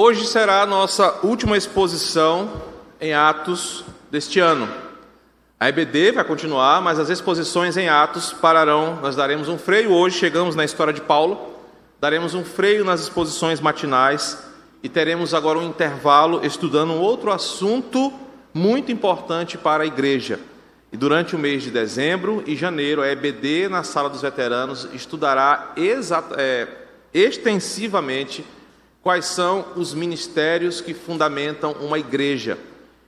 [0.00, 2.62] Hoje será a nossa última exposição
[3.00, 4.68] em Atos deste ano.
[5.58, 9.00] A EBD vai continuar, mas as exposições em Atos pararão.
[9.02, 11.52] Nós daremos um freio hoje, chegamos na história de Paulo,
[12.00, 14.38] daremos um freio nas exposições matinais
[14.84, 18.12] e teremos agora um intervalo estudando um outro assunto
[18.54, 20.38] muito importante para a igreja.
[20.92, 25.72] E durante o mês de dezembro e janeiro, a EBD, na Sala dos Veteranos, estudará
[26.36, 26.68] é,
[27.12, 28.44] extensivamente
[29.02, 32.58] quais são os ministérios que fundamentam uma igreja.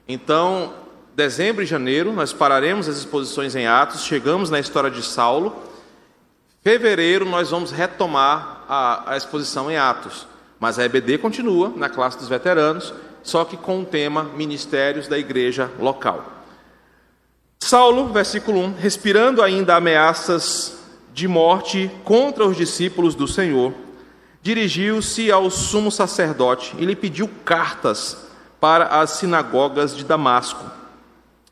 [0.07, 0.73] Então,
[1.15, 5.55] dezembro e janeiro, nós pararemos as exposições em Atos, chegamos na história de Saulo.
[6.63, 10.27] Fevereiro, nós vamos retomar a, a exposição em Atos,
[10.59, 15.17] mas a EBD continua na classe dos veteranos, só que com o tema Ministérios da
[15.17, 16.41] Igreja Local.
[17.59, 20.79] Saulo, versículo 1, respirando ainda ameaças
[21.13, 23.73] de morte contra os discípulos do Senhor,
[24.41, 28.17] dirigiu-se ao sumo sacerdote e lhe pediu cartas
[28.59, 30.65] para as sinagogas de Damasco,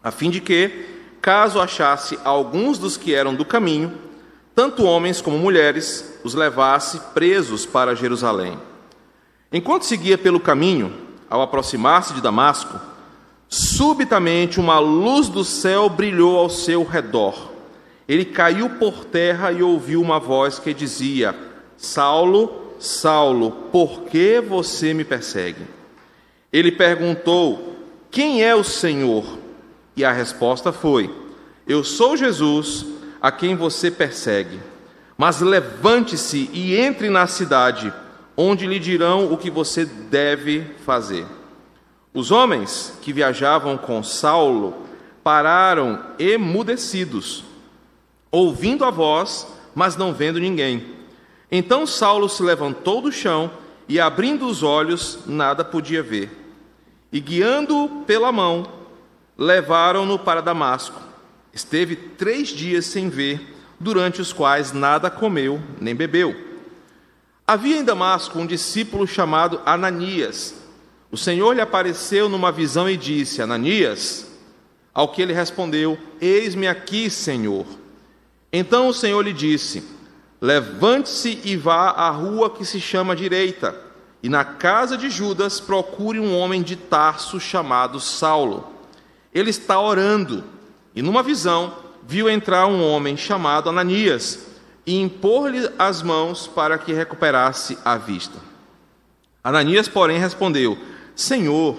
[0.04, 0.88] a fim de que,
[1.22, 3.94] caso achasse alguns dos que eram do caminho,
[4.56, 8.60] tanto homens como mulheres, os levasse presos para Jerusalém.
[9.52, 10.94] Enquanto seguia pelo caminho,
[11.30, 12.80] ao aproximar-se de Damasco,
[13.48, 17.50] subitamente uma luz do céu brilhou ao seu redor.
[18.08, 21.36] Ele caiu por terra e ouviu uma voz que dizia:
[21.78, 25.68] Saulo, Saulo, por que você me persegue?
[26.52, 27.76] Ele perguntou:
[28.10, 29.38] Quem é o Senhor?
[29.96, 31.14] E a resposta foi:
[31.68, 32.86] Eu sou Jesus,
[33.22, 34.60] a quem você persegue.
[35.18, 37.94] Mas levante-se e entre na cidade,
[38.38, 41.26] onde lhe dirão o que você deve fazer.
[42.14, 44.74] Os homens que viajavam com Saulo
[45.22, 47.44] pararam emudecidos,
[48.32, 50.99] ouvindo a voz, mas não vendo ninguém.
[51.52, 53.52] Então Saulo se levantou do chão
[53.88, 56.30] e, abrindo os olhos, nada podia ver.
[57.12, 58.68] E guiando-o pela mão,
[59.38, 61.02] levaram-no para Damasco.
[61.52, 66.36] Esteve três dias sem ver, durante os quais nada comeu nem bebeu.
[67.48, 70.54] Havia em Damasco um discípulo chamado Ananias.
[71.12, 74.28] O Senhor lhe apareceu numa visão e disse: Ananias.
[74.94, 77.66] Ao que ele respondeu: Eis-me aqui, Senhor.
[78.54, 79.84] Então o Senhor lhe disse:
[80.42, 83.76] Levante-se e vá à rua que se chama direita,
[84.24, 88.68] e na casa de Judas procure um homem de Tarso chamado Saulo.
[89.34, 90.44] Ele está orando,
[90.96, 91.74] e numa visão
[92.08, 94.48] viu entrar um homem chamado Ananias
[94.86, 98.40] e impor-lhe as mãos para que recuperasse a vista.
[99.44, 100.78] Ananias, porém, respondeu:
[101.16, 101.78] Senhor,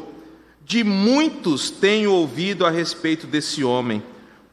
[0.65, 4.03] de muitos tenho ouvido a respeito desse homem,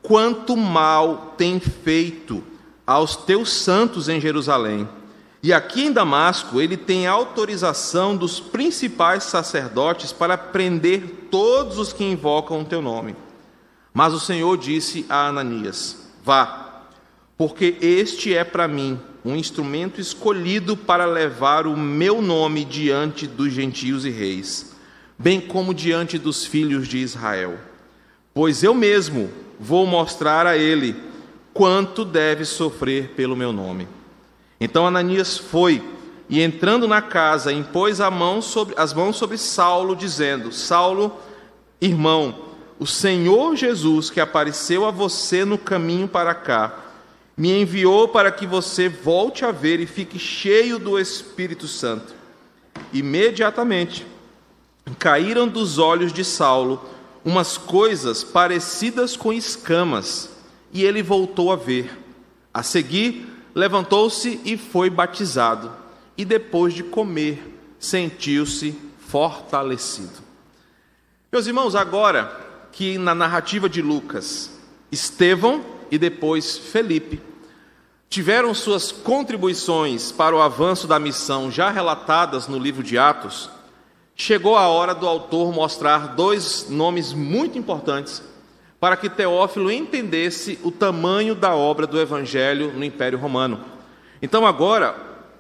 [0.02, 2.42] quanto mal tem feito
[2.88, 4.88] aos teus santos em Jerusalém.
[5.44, 12.06] E aqui em Damasco, ele tem autorização dos principais sacerdotes para prender todos os que
[12.06, 13.16] invocam o teu nome.
[13.94, 16.84] Mas o Senhor disse a Ananias: Vá,
[17.38, 23.52] porque este é para mim um instrumento escolhido para levar o meu nome diante dos
[23.52, 24.74] gentios e reis,
[25.20, 27.58] bem como diante dos filhos de Israel.
[28.34, 31.07] Pois eu mesmo vou mostrar a ele
[31.58, 33.88] quanto deve sofrer pelo meu nome.
[34.62, 35.84] Então Ananias foi
[36.30, 41.18] e entrando na casa impôs mão sobre, as mãos sobre Saulo, dizendo: Saulo,
[41.82, 42.36] irmão,
[42.78, 46.78] o Senhor Jesus que apareceu a você no caminho para cá,
[47.36, 52.14] me enviou para que você volte a ver e fique cheio do Espírito Santo.
[52.94, 54.06] Imediatamente
[55.00, 56.86] caíram dos olhos de Saulo
[57.26, 60.37] umas coisas parecidas com escamas
[60.72, 61.98] e ele voltou a ver.
[62.54, 65.72] A seguir, levantou-se e foi batizado,
[66.18, 70.26] e depois de comer, sentiu-se fortalecido.
[71.32, 74.52] Meus irmãos, agora que na narrativa de Lucas,
[74.92, 77.22] Estevão e depois Felipe
[78.10, 83.50] tiveram suas contribuições para o avanço da missão já relatadas no livro de Atos,
[84.16, 88.24] chegou a hora do autor mostrar dois nomes muito importantes
[88.80, 93.60] para que Teófilo entendesse o tamanho da obra do Evangelho no Império Romano.
[94.22, 94.96] Então, agora,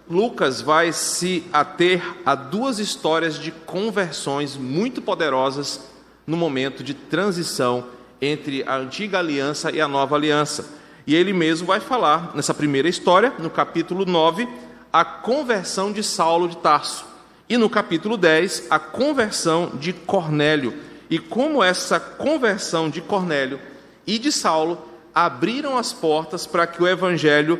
[0.09, 5.87] Lucas vai se ater a duas histórias de conversões muito poderosas
[6.25, 7.85] no momento de transição
[8.21, 10.65] entre a antiga aliança e a nova aliança.
[11.05, 14.47] E ele mesmo vai falar nessa primeira história, no capítulo 9,
[14.91, 17.05] a conversão de Saulo de Tarso.
[17.47, 20.73] E no capítulo 10, a conversão de Cornélio
[21.09, 23.59] e como essa conversão de Cornélio
[24.05, 24.81] e de Saulo
[25.13, 27.59] abriram as portas para que o evangelho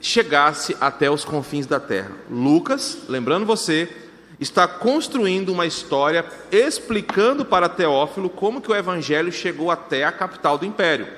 [0.00, 2.12] chegasse até os confins da terra.
[2.30, 3.88] Lucas, lembrando você,
[4.40, 10.58] está construindo uma história explicando para Teófilo como que o evangelho chegou até a capital
[10.58, 11.08] do império.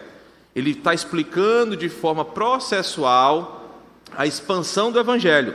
[0.55, 3.81] Ele está explicando de forma processual
[4.17, 5.55] a expansão do evangelho.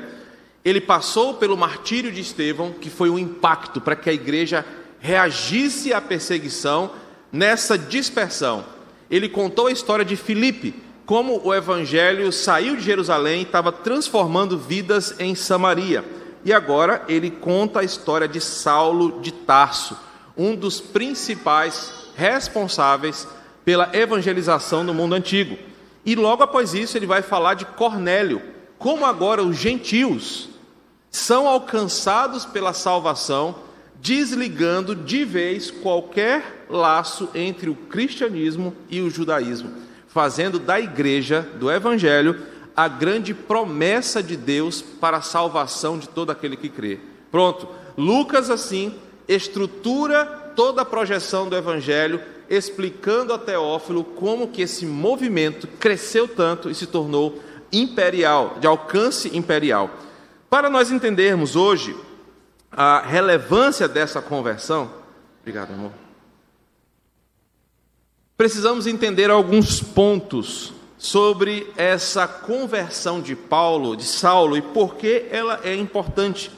[0.63, 4.65] Ele passou pelo martírio de Estevão, que foi um impacto para que a igreja
[5.05, 6.91] reagisse à perseguição
[7.31, 8.65] nessa dispersão.
[9.09, 10.73] Ele contou a história de Filipe,
[11.05, 16.03] como o evangelho saiu de Jerusalém e estava transformando vidas em Samaria.
[16.43, 19.95] E agora ele conta a história de Saulo de Tarso,
[20.35, 23.27] um dos principais responsáveis
[23.63, 25.55] pela evangelização no mundo antigo.
[26.03, 28.41] E logo após isso ele vai falar de Cornélio,
[28.79, 30.49] como agora os gentios
[31.11, 33.55] são alcançados pela salvação,
[34.01, 41.69] desligando de vez qualquer laço entre o cristianismo e o judaísmo fazendo da igreja, do
[41.69, 42.39] evangelho,
[42.73, 46.99] a grande promessa de Deus para a salvação de todo aquele que crê.
[47.29, 48.95] Pronto, Lucas assim
[49.27, 56.69] estrutura toda a projeção do evangelho, explicando a Teófilo como que esse movimento cresceu tanto
[56.69, 59.89] e se tornou imperial, de alcance imperial.
[60.49, 61.93] Para nós entendermos hoje
[62.75, 64.91] a relevância dessa conversão,
[65.41, 66.05] obrigado, amor
[68.37, 75.61] precisamos entender alguns pontos sobre essa conversão de Paulo, de Saulo, e por que ela
[75.63, 76.51] é importante.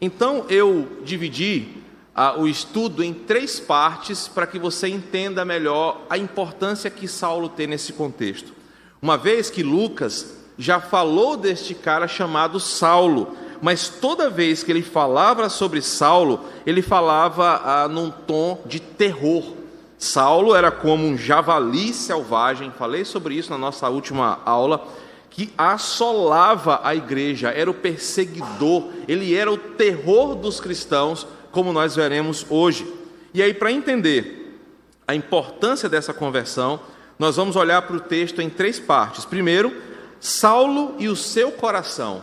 [0.00, 1.68] Então eu dividi
[2.14, 7.48] ah, o estudo em três partes para que você entenda melhor a importância que Saulo
[7.48, 8.52] tem nesse contexto.
[9.00, 14.82] Uma vez que Lucas já falou deste cara chamado Saulo, mas toda vez que ele
[14.82, 19.54] falava sobre Saulo, ele falava ah, num tom de terror.
[19.98, 24.88] Saulo era como um javali selvagem, falei sobre isso na nossa última aula,
[25.28, 31.94] que assolava a igreja, era o perseguidor, ele era o terror dos cristãos, como nós
[31.94, 32.86] veremos hoje.
[33.34, 34.58] E aí, para entender
[35.06, 36.80] a importância dessa conversão,
[37.18, 39.24] nós vamos olhar para o texto em três partes.
[39.24, 39.76] Primeiro,
[40.18, 42.22] Saulo e o seu coração.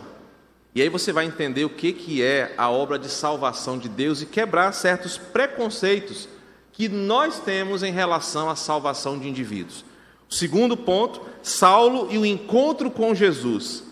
[0.74, 4.22] E aí você vai entender o que, que é a obra de salvação de Deus
[4.22, 6.28] e quebrar certos preconceitos
[6.72, 9.84] que nós temos em relação à salvação de indivíduos.
[10.28, 13.82] Segundo ponto, Saulo e o encontro com Jesus.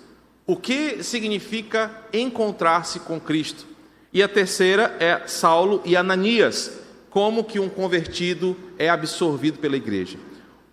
[0.46, 3.66] O que significa encontrar-se com Cristo?
[4.12, 6.78] E a terceira é Saulo e Ananias,
[7.10, 10.18] como que um convertido é absorvido pela igreja.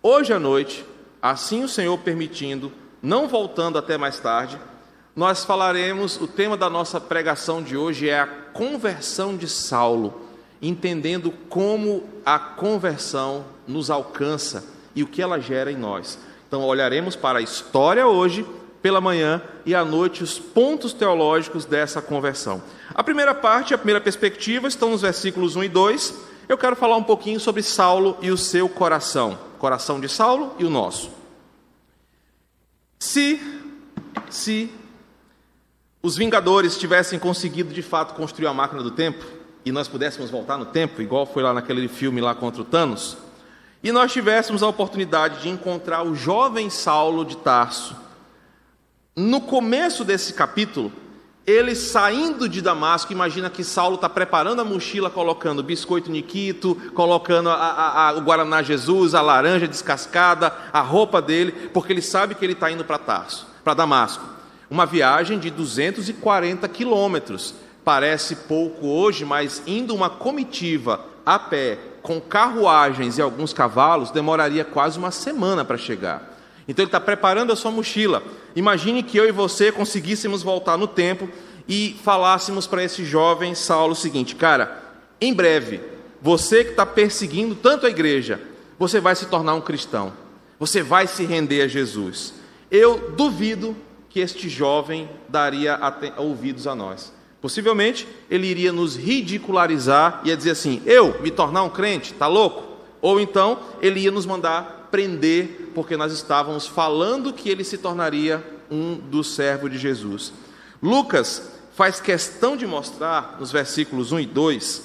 [0.02, 0.84] Hoje à noite,
[1.20, 2.70] assim o Senhor permitindo,
[3.02, 4.58] não voltando até mais tarde,
[5.16, 10.24] nós falaremos, o tema da nossa pregação de hoje é a conversão de Saulo
[10.60, 14.64] entendendo como a conversão nos alcança
[14.94, 16.18] e o que ela gera em nós.
[16.48, 18.46] Então, olharemos para a história hoje,
[18.80, 22.62] pela manhã e à noite, os pontos teológicos dessa conversão.
[22.94, 26.14] A primeira parte, a primeira perspectiva, estão nos versículos 1 e 2.
[26.48, 30.64] Eu quero falar um pouquinho sobre Saulo e o seu coração, coração de Saulo e
[30.64, 31.10] o nosso.
[32.98, 33.40] Se,
[34.30, 34.70] se
[36.04, 39.24] os Vingadores tivessem conseguido de fato construir a máquina do tempo,
[39.64, 43.16] e nós pudéssemos voltar no tempo, igual foi lá naquele filme lá contra o Thanos,
[43.82, 47.96] e nós tivéssemos a oportunidade de encontrar o jovem Saulo de Tarso,
[49.16, 50.92] no começo desse capítulo,
[51.46, 57.48] ele saindo de Damasco, imagina que Saulo está preparando a mochila, colocando biscoito Niquito, colocando
[57.48, 62.34] a, a, a, o Guaraná Jesus, a laranja descascada, a roupa dele, porque ele sabe
[62.34, 64.34] que ele está indo para Tarso, para Damasco.
[64.74, 67.54] Uma viagem de 240 quilômetros.
[67.84, 74.64] Parece pouco hoje, mas indo uma comitiva a pé, com carruagens e alguns cavalos, demoraria
[74.64, 76.36] quase uma semana para chegar.
[76.66, 78.20] Então ele está preparando a sua mochila.
[78.56, 81.28] Imagine que eu e você conseguíssemos voltar no tempo
[81.68, 84.82] e falássemos para esse jovem Saulo o seguinte: cara,
[85.20, 85.82] em breve,
[86.20, 88.40] você que está perseguindo tanto a igreja,
[88.76, 90.12] você vai se tornar um cristão,
[90.58, 92.34] você vai se render a Jesus.
[92.72, 93.76] Eu duvido
[94.14, 95.76] que este jovem daria
[96.18, 97.12] ouvidos a nós.
[97.40, 102.62] Possivelmente ele iria nos ridicularizar, ia dizer assim: eu me tornar um crente, tá louco?
[103.02, 108.40] Ou então ele ia nos mandar prender, porque nós estávamos falando que ele se tornaria
[108.70, 110.32] um dos servos de Jesus.
[110.80, 114.82] Lucas faz questão de mostrar, nos versículos 1 e 2,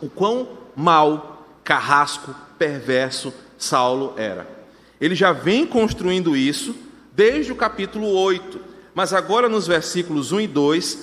[0.00, 4.44] o quão mal, carrasco, perverso Saulo era.
[5.00, 6.89] Ele já vem construindo isso
[7.20, 8.58] desde o capítulo 8,
[8.94, 10.98] mas agora nos versículos 1 e 2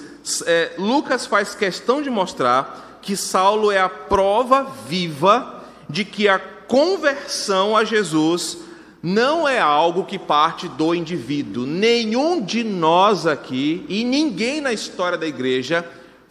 [0.48, 6.40] é, Lucas faz questão de mostrar que Saulo é a prova viva de que a
[6.40, 8.58] conversão a Jesus
[9.04, 11.68] não é algo que parte do indivíduo.
[11.68, 15.88] Nenhum de nós aqui e ninguém na história da igreja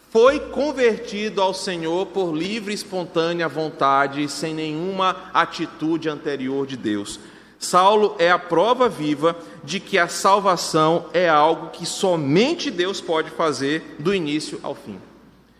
[0.09, 7.21] foi convertido ao Senhor por livre e espontânea vontade, sem nenhuma atitude anterior de Deus.
[7.59, 9.35] Saulo é a prova viva
[9.67, 14.97] de que a salvação é algo que somente Deus pode fazer do início ao fim.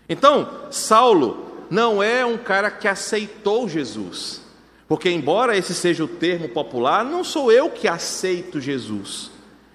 [0.08, 4.42] Então, Saulo não é um cara que aceitou Jesus,
[4.88, 9.30] porque, embora esse seja o termo popular, não sou eu que aceito Jesus.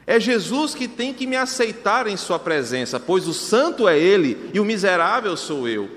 [0.06, 4.50] É Jesus que tem que me aceitar em Sua presença, pois o santo é Ele
[4.54, 5.90] e o miserável sou eu.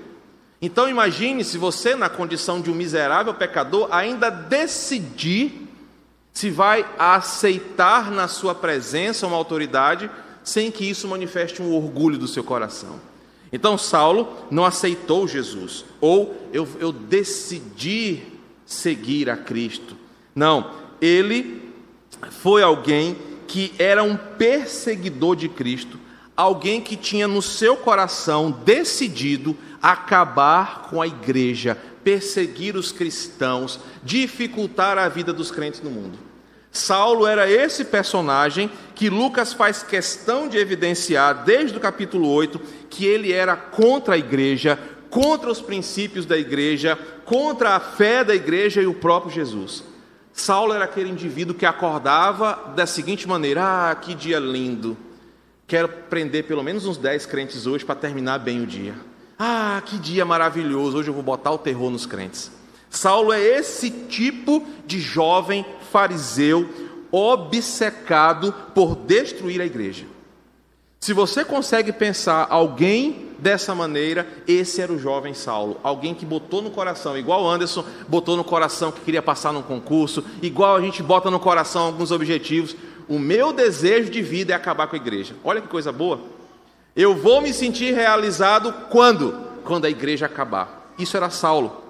[0.60, 5.65] Então imagine se você, na condição de um miserável pecador, ainda decidir
[6.36, 10.10] se vai aceitar na sua presença uma autoridade
[10.44, 13.00] sem que isso manifeste um orgulho do seu coração.
[13.50, 18.22] Então Saulo não aceitou Jesus, ou eu, eu decidi
[18.66, 19.96] seguir a Cristo.
[20.34, 21.72] Não, ele
[22.42, 23.16] foi alguém
[23.48, 25.98] que era um perseguidor de Cristo,
[26.36, 34.98] alguém que tinha no seu coração decidido acabar com a igreja, perseguir os cristãos, dificultar
[34.98, 36.25] a vida dos crentes no mundo.
[36.76, 43.06] Saulo era esse personagem que Lucas faz questão de evidenciar desde o capítulo 8 que
[43.06, 44.78] ele era contra a igreja,
[45.08, 49.82] contra os princípios da igreja, contra a fé da igreja e o próprio Jesus.
[50.34, 54.96] Saulo era aquele indivíduo que acordava da seguinte maneira: Ah, que dia lindo!
[55.66, 58.94] Quero prender pelo menos uns 10 crentes hoje para terminar bem o dia.
[59.38, 60.98] Ah, que dia maravilhoso!
[60.98, 62.52] Hoje eu vou botar o terror nos crentes.
[62.90, 66.68] Saulo é esse tipo de jovem fariseu
[67.10, 70.06] obcecado por destruir a igreja.
[71.00, 76.62] Se você consegue pensar alguém dessa maneira, esse era o jovem Saulo, alguém que botou
[76.62, 81.02] no coração, igual Anderson botou no coração que queria passar num concurso, igual a gente
[81.02, 82.74] bota no coração alguns objetivos.
[83.08, 85.34] O meu desejo de vida é acabar com a igreja.
[85.44, 86.20] Olha que coisa boa.
[86.96, 89.32] Eu vou me sentir realizado quando?
[89.64, 90.92] Quando a igreja acabar.
[90.98, 91.84] Isso era Saulo.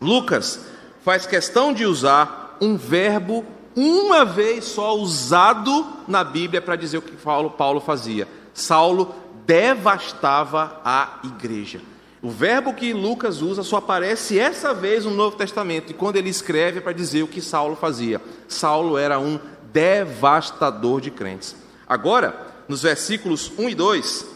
[0.00, 0.66] Lucas
[1.02, 7.02] faz questão de usar um verbo uma vez só usado na Bíblia para dizer o
[7.02, 8.28] que Paulo, Paulo fazia.
[8.54, 9.12] Saulo
[9.44, 11.80] devastava a igreja.
[12.22, 16.30] O verbo que Lucas usa só aparece essa vez no Novo Testamento, e quando ele
[16.30, 18.20] escreve é para dizer o que Saulo fazia.
[18.46, 19.40] Saulo era um
[19.72, 21.56] devastador de crentes.
[21.88, 24.26] Agora, nos versículos 1 e 2,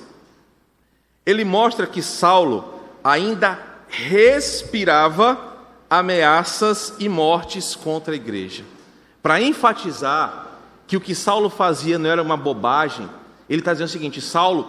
[1.24, 3.56] ele mostra que Saulo ainda
[3.86, 5.55] respirava
[5.88, 8.64] ameaças e mortes contra a igreja.
[9.22, 10.46] Para enfatizar
[10.86, 13.08] que o que Saulo fazia não era uma bobagem,
[13.48, 14.68] ele está dizendo o seguinte: Saulo,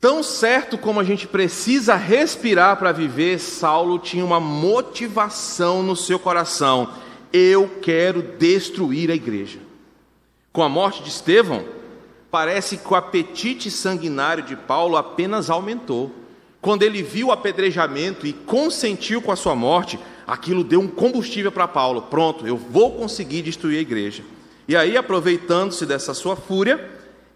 [0.00, 6.18] tão certo como a gente precisa respirar para viver, Saulo tinha uma motivação no seu
[6.18, 6.90] coração:
[7.32, 9.58] eu quero destruir a igreja.
[10.52, 11.64] Com a morte de Estevão,
[12.30, 16.12] parece que o apetite sanguinário de Paulo apenas aumentou.
[16.60, 21.52] Quando ele viu o apedrejamento e consentiu com a sua morte, aquilo deu um combustível
[21.52, 22.02] para Paulo.
[22.02, 24.22] Pronto, eu vou conseguir destruir a igreja.
[24.66, 26.90] E aí, aproveitando-se dessa sua fúria,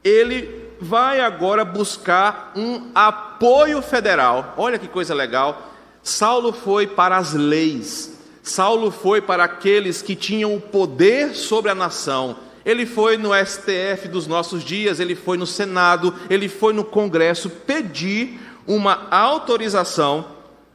[0.04, 4.54] ele vai agora buscar um apoio federal.
[4.56, 5.72] Olha que coisa legal.
[6.02, 8.18] Saulo foi para as leis.
[8.42, 12.36] Saulo foi para aqueles que tinham o poder sobre a nação.
[12.64, 17.48] Ele foi no STF dos nossos dias, ele foi no Senado, ele foi no Congresso
[17.48, 20.24] pedir uma autorização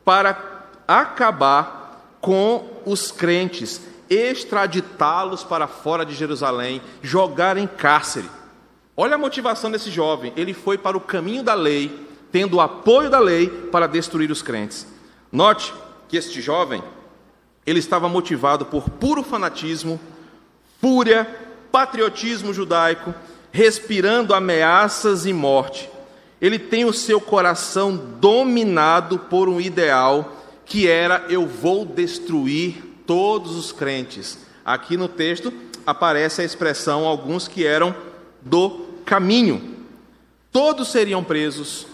[0.03, 0.37] para
[0.87, 8.29] acabar com os crentes, extraditá-los para fora de Jerusalém, jogar em cárcere.
[8.95, 10.33] Olha a motivação desse jovem.
[10.35, 14.41] Ele foi para o caminho da lei, tendo o apoio da lei para destruir os
[14.41, 14.87] crentes.
[15.31, 15.73] Note
[16.07, 16.83] que este jovem,
[17.65, 19.99] ele estava motivado por puro fanatismo,
[20.81, 21.27] fúria,
[21.71, 23.13] patriotismo judaico,
[23.51, 25.89] respirando ameaças e morte.
[26.41, 30.33] Ele tem o seu coração dominado por um ideal
[30.65, 34.39] que era eu vou destruir todos os crentes.
[34.65, 35.51] Aqui no texto
[35.85, 37.95] aparece a expressão alguns que eram
[38.41, 39.77] do caminho.
[40.51, 41.87] Todos seriam presos,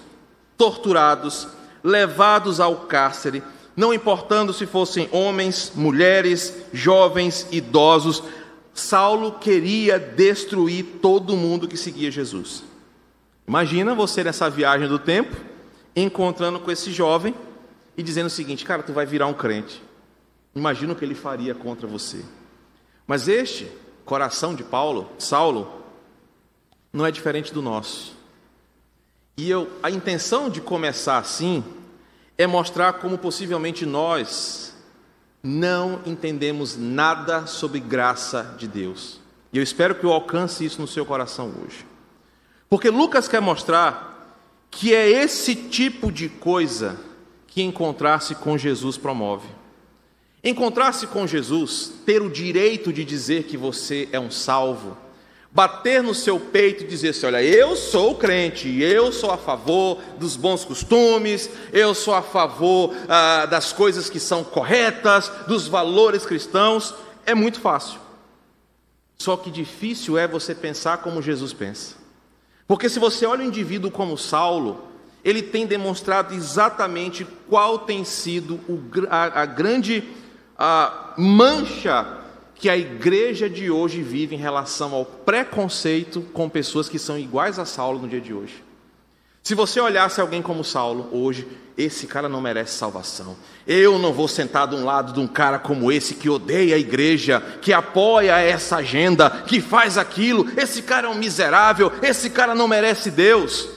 [0.58, 1.48] torturados,
[1.84, 3.44] levados ao cárcere,
[3.76, 8.24] não importando se fossem homens, mulheres, jovens, idosos.
[8.74, 12.64] Saulo queria destruir todo mundo que seguia Jesus.
[13.48, 15.36] Imagina você nessa viagem do tempo,
[15.96, 17.36] encontrando com esse jovem
[17.98, 19.82] e dizendo o seguinte: cara, tu vai virar um crente.
[20.56, 22.24] Imagina o que ele faria contra você.
[23.06, 23.70] Mas este
[24.06, 25.84] coração de Paulo, Saulo,
[26.92, 28.16] não é diferente do nosso.
[29.36, 31.64] E eu, a intenção de começar assim
[32.38, 34.76] é mostrar como possivelmente nós
[35.42, 39.20] não entendemos nada sobre graça de Deus.
[39.52, 41.86] E eu espero que eu alcance isso no seu coração hoje.
[42.74, 44.36] Porque Lucas quer mostrar
[44.72, 47.00] que é esse tipo de coisa
[47.46, 49.48] que encontrar-se com Jesus promove.
[50.44, 54.98] Encontrar-se com Jesus, ter o direito de dizer que você é um salvo,
[55.52, 60.02] bater no seu peito e dizer assim: olha, eu sou crente, eu sou a favor
[60.18, 66.26] dos bons costumes, eu sou a favor ah, das coisas que são corretas, dos valores
[66.26, 68.00] cristãos, é muito fácil.
[69.20, 72.02] Só que difícil é você pensar como Jesus pensa.
[72.74, 74.86] Porque se você olha o indivíduo como Saulo,
[75.24, 78.60] ele tem demonstrado exatamente qual tem sido
[79.12, 80.04] a, grande
[81.16, 82.18] mancha
[82.56, 87.60] que a igreja de hoje vive em relação ao preconceito com pessoas que são iguais
[87.60, 88.64] a Saulo no dia de hoje.
[89.44, 91.46] Se você olhasse alguém como Saulo hoje,
[91.78, 93.36] esse cara não merece salvação.
[93.68, 96.80] Eu não vou sentar de um lado de um cara como esse que odeia a
[96.80, 100.48] igreja, que apoia essa agenda, que faz aquilo.
[100.56, 103.68] Esse cara é um miserável, esse cara não merece Deus.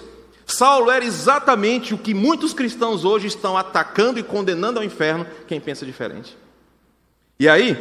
[0.47, 5.61] Saulo era exatamente o que muitos cristãos hoje estão atacando e condenando ao inferno, quem
[5.61, 6.39] pensa diferente.
[7.41, 7.77] E aí,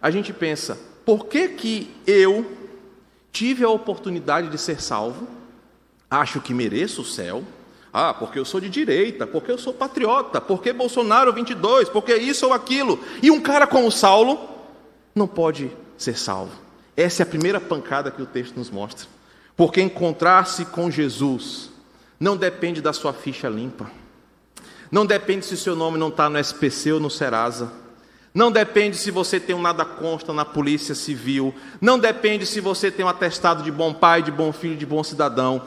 [0.00, 2.46] a gente pensa, por que que eu
[3.32, 5.26] tive a oportunidade de ser salvo?
[6.14, 7.42] Acho que mereço o céu?
[7.92, 12.46] Ah, porque eu sou de direita, porque eu sou patriota, porque Bolsonaro 22, porque isso
[12.46, 13.00] ou aquilo.
[13.20, 14.48] E um cara como Saulo
[15.12, 16.52] não pode ser salvo.
[16.96, 19.08] Essa é a primeira pancada que o texto nos mostra.
[19.56, 21.70] Porque encontrar-se com Jesus
[22.20, 23.90] não depende da sua ficha limpa.
[24.92, 27.72] Não depende se o seu nome não está no SPC ou no Serasa.
[28.32, 31.52] Não depende se você tem um nada consta na polícia civil.
[31.80, 35.02] Não depende se você tem um atestado de bom pai, de bom filho, de bom
[35.02, 35.62] cidadão.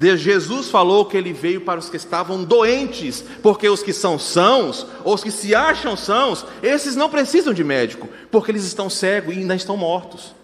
[0.00, 4.86] Jesus falou que ele veio para os que estavam doentes, porque os que são sãos,
[5.04, 9.34] ou os que se acham sãos, esses não precisam de médico, porque eles estão cegos
[9.34, 10.34] e ainda estão mortos.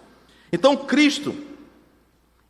[0.51, 1.35] Então Cristo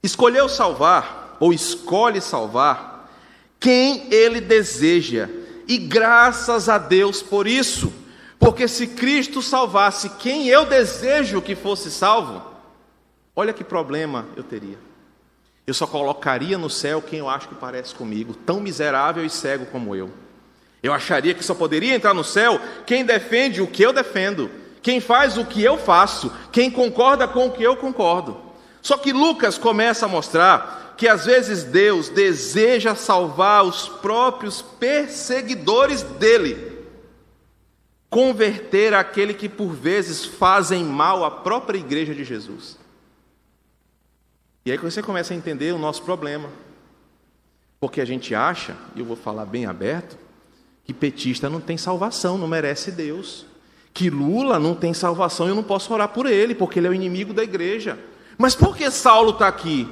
[0.04, 3.10] escolheu salvar, ou escolhe salvar,
[3.60, 5.30] quem ele deseja.
[5.68, 7.92] E graças a Deus por isso.
[8.40, 12.42] Porque se Cristo salvasse quem eu desejo que fosse salvo,
[13.36, 14.89] olha que problema eu teria.
[15.70, 19.68] Eu só colocaria no céu quem eu acho que parece comigo, tão miserável e cego
[19.68, 20.10] como eu.
[20.82, 24.50] Eu acharia que só poderia entrar no céu quem defende o que eu defendo,
[24.82, 28.36] quem faz o que eu faço, quem concorda com o que eu concordo.
[28.82, 36.02] Só que Lucas começa a mostrar que às vezes Deus deseja salvar os próprios perseguidores
[36.02, 36.80] dele,
[38.10, 42.79] converter aquele que por vezes fazem mal à própria igreja de Jesus.
[44.66, 46.50] E aí você começa a entender o nosso problema.
[47.80, 50.18] Porque a gente acha, e eu vou falar bem aberto,
[50.84, 53.46] que petista não tem salvação, não merece Deus.
[53.94, 56.94] Que Lula não tem salvação, eu não posso orar por ele, porque ele é o
[56.94, 57.98] inimigo da igreja.
[58.38, 59.88] Mas por que Saulo está aqui?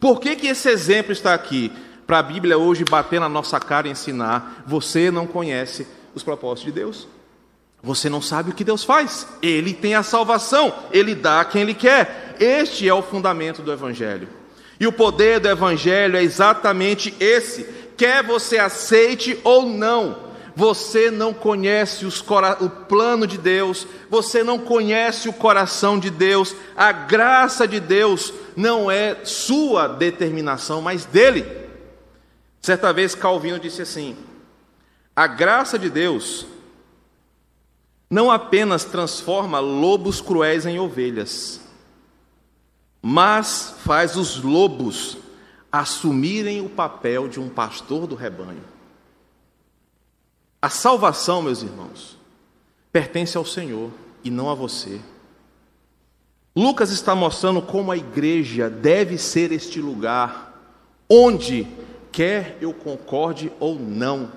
[0.00, 1.72] Por que, que esse exemplo está aqui?
[2.06, 6.64] Para a Bíblia hoje bater na nossa cara e ensinar: você não conhece os propósitos
[6.64, 7.08] de Deus.
[7.86, 9.28] Você não sabe o que Deus faz.
[9.40, 12.34] Ele tem a salvação, ele dá a quem ele quer.
[12.40, 14.28] Este é o fundamento do Evangelho.
[14.80, 17.64] E o poder do Evangelho é exatamente esse:
[17.96, 20.18] quer você aceite ou não,
[20.56, 26.90] você não conhece o plano de Deus, você não conhece o coração de Deus, a
[26.90, 31.46] graça de Deus não é sua determinação, mas dele.
[32.60, 34.16] Certa vez Calvino disse assim:
[35.14, 36.46] a graça de Deus
[38.08, 41.60] não apenas transforma lobos cruéis em ovelhas,
[43.02, 45.18] mas faz os lobos
[45.70, 48.64] assumirem o papel de um pastor do rebanho.
[50.62, 52.16] A salvação, meus irmãos,
[52.90, 53.90] pertence ao Senhor
[54.24, 55.00] e não a você.
[56.56, 60.54] Lucas está mostrando como a igreja deve ser este lugar
[61.08, 61.66] onde,
[62.10, 64.32] quer eu concorde ou não,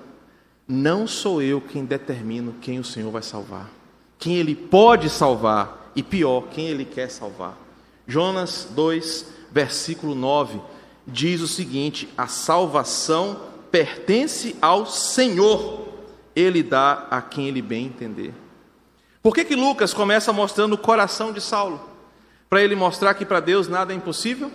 [0.70, 3.68] não sou eu quem determino quem o Senhor vai salvar,
[4.18, 7.58] quem Ele pode salvar e pior, quem Ele quer salvar.
[8.06, 10.60] Jonas 2, versículo 9,
[11.06, 15.88] diz o seguinte: a salvação pertence ao Senhor
[16.34, 18.32] ele dá a quem ele bem entender.
[19.22, 21.80] Por que, que Lucas começa mostrando o coração de Saulo?
[22.48, 24.50] Para ele mostrar que para Deus nada é impossível?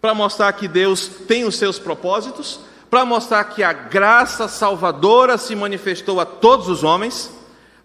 [0.00, 2.60] Para mostrar que Deus tem os seus propósitos?
[2.94, 7.28] Para mostrar que a graça salvadora se manifestou a todos os homens?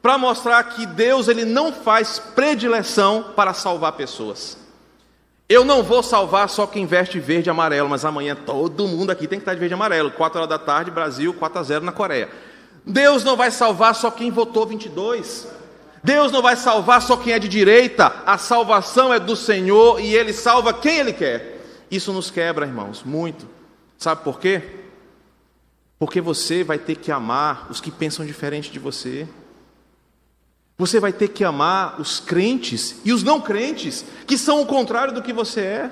[0.04, 4.56] Para mostrar que Deus ele não faz predileção para salvar pessoas.
[5.50, 9.26] Eu não vou salvar só quem veste verde e amarelo, mas amanhã todo mundo aqui
[9.28, 10.12] tem que estar de verde e amarelo.
[10.12, 12.30] 4 horas da tarde, Brasil 4 a 0 na Coreia.
[12.86, 15.48] Deus não vai salvar só quem votou 22.
[16.04, 18.13] Deus não vai salvar só quem é de direita.
[18.28, 21.65] A salvação é do Senhor e Ele salva quem Ele quer.
[21.89, 23.48] Isso nos quebra, irmãos, muito.
[23.98, 24.79] Sabe por quê?
[26.00, 29.28] Porque você vai ter que amar os que pensam diferente de você.
[30.78, 35.14] Você vai ter que amar os crentes e os não crentes, que são o contrário
[35.14, 35.92] do que você é.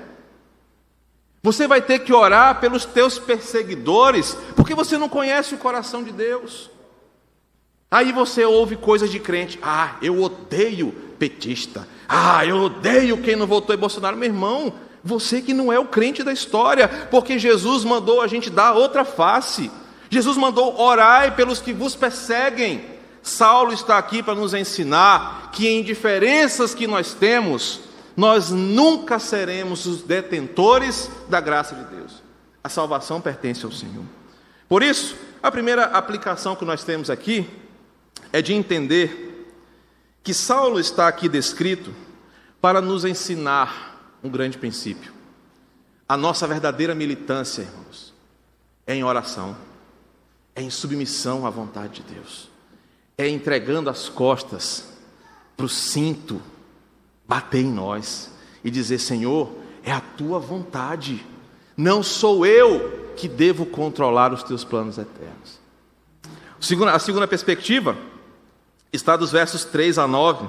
[1.42, 6.10] Você vai ter que orar pelos teus perseguidores, porque você não conhece o coração de
[6.10, 6.70] Deus.
[7.90, 9.58] Aí você ouve coisas de crente.
[9.62, 11.86] Ah, eu odeio petista.
[12.08, 14.16] Ah, eu odeio quem não votou em Bolsonaro.
[14.16, 14.72] Meu irmão,
[15.04, 19.04] você que não é o crente da história, porque Jesus mandou a gente dar outra
[19.04, 19.70] face.
[20.10, 22.84] Jesus mandou orai pelos que vos perseguem.
[23.22, 27.80] Saulo está aqui para nos ensinar que em diferenças que nós temos,
[28.16, 32.22] nós nunca seremos os detentores da graça de Deus.
[32.64, 34.04] A salvação pertence ao Senhor.
[34.68, 37.48] Por isso, a primeira aplicação que nós temos aqui
[38.32, 39.46] é de entender
[40.22, 41.94] que Saulo está aqui descrito
[42.60, 45.12] para nos ensinar um grande princípio.
[46.08, 48.14] A nossa verdadeira militância, irmãos,
[48.86, 49.56] é em oração
[50.58, 52.48] é em submissão à vontade de Deus,
[53.16, 54.88] é entregando as costas
[55.56, 56.42] para o cinto
[57.28, 58.32] bater em nós
[58.64, 59.52] e dizer: Senhor,
[59.84, 61.24] é a tua vontade,
[61.76, 65.60] não sou eu que devo controlar os teus planos eternos.
[66.92, 67.96] A segunda perspectiva
[68.92, 70.48] está dos versos 3 a 9,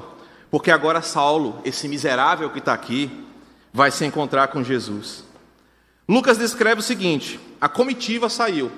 [0.49, 3.11] porque agora Saulo, esse miserável que está aqui,
[3.71, 5.23] vai se encontrar com Jesus.
[6.07, 8.71] Lucas descreve o seguinte: a comitiva saiu.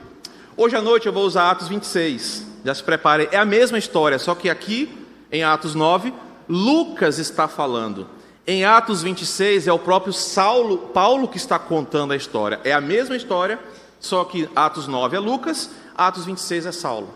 [0.57, 2.45] Hoje à noite eu vou usar Atos 26.
[2.65, 3.27] Já se preparem.
[3.31, 6.13] É a mesma história, só que aqui, em Atos 9,
[6.47, 8.07] Lucas está falando.
[8.45, 12.59] Em Atos 26 é o próprio Saulo, Paulo que está contando a história.
[12.65, 13.59] É a mesma história,
[13.99, 17.13] só que Atos 9 é Lucas, Atos 26 é Saulo.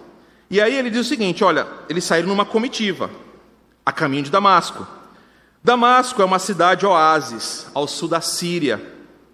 [0.49, 3.09] E aí ele diz o seguinte: olha, eles saíram numa comitiva,
[3.85, 4.87] a caminho de Damasco.
[5.61, 8.81] Damasco é uma cidade oásis, ao sul da Síria,